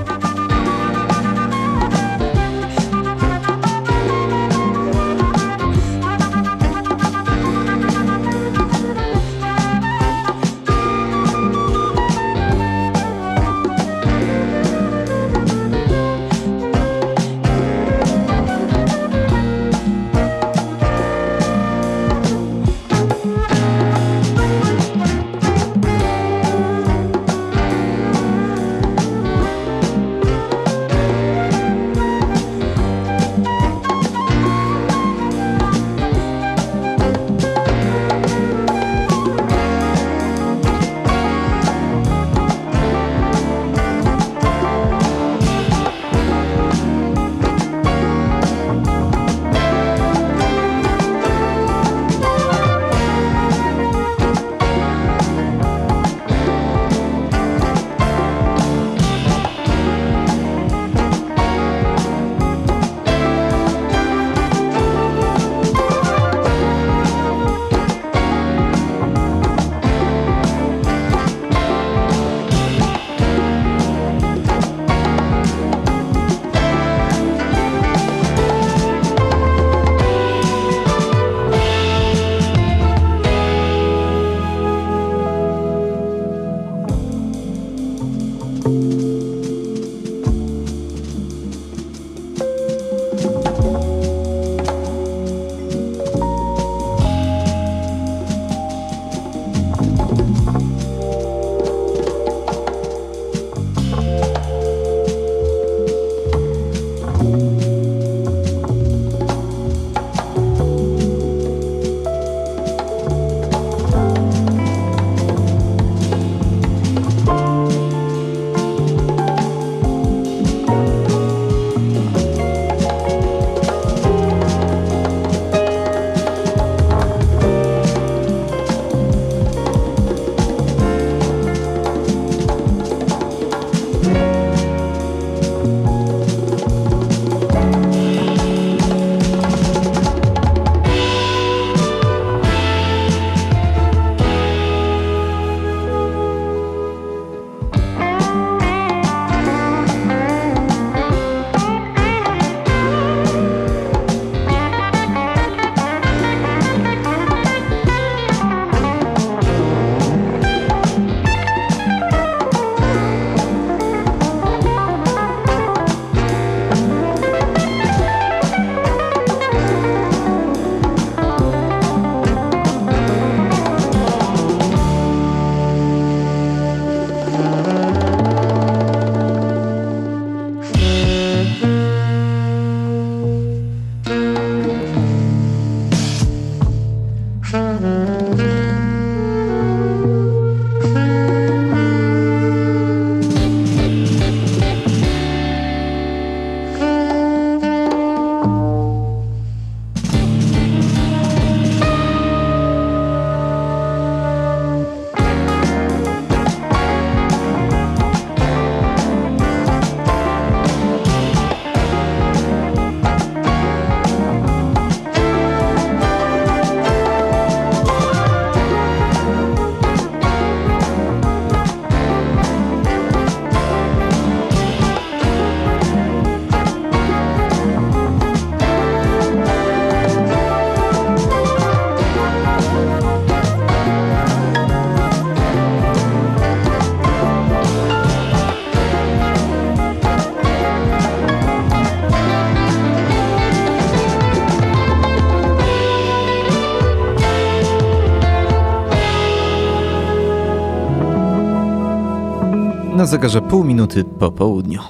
Zegarze 253.07 253.41
pół 253.41 253.63
minuty 253.63 254.03
po 254.03 254.31
południu. 254.31 254.81